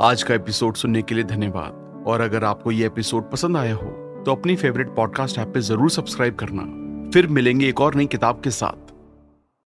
आज 0.00 0.22
का 0.22 0.34
एपिसोड 0.34 0.76
सुनने 0.76 1.02
के 1.02 1.14
लिए 1.14 1.24
धन्यवाद। 1.26 2.04
और 2.06 2.20
अगर 2.20 2.44
आपको 2.44 2.70
ये 2.72 2.86
एपिसोड 2.86 3.30
पसंद 3.30 3.56
आया 3.56 3.74
हो 3.74 3.88
तो 4.26 4.32
अपनी 4.32 4.56
फेवरेट 4.56 4.94
पॉडकास्ट 4.96 5.38
ऐप 5.38 5.52
पे 5.54 5.60
ज़रूर 5.60 5.90
सब्सक्राइब 5.90 6.34
करना। 6.34 6.62
फिर 7.12 7.26
मिलेंगे 7.28 7.68
एक 7.68 7.80
और 7.80 7.94
नई 7.94 8.06
किताब 8.06 8.40
के 8.44 8.50
साथ। 8.50 8.87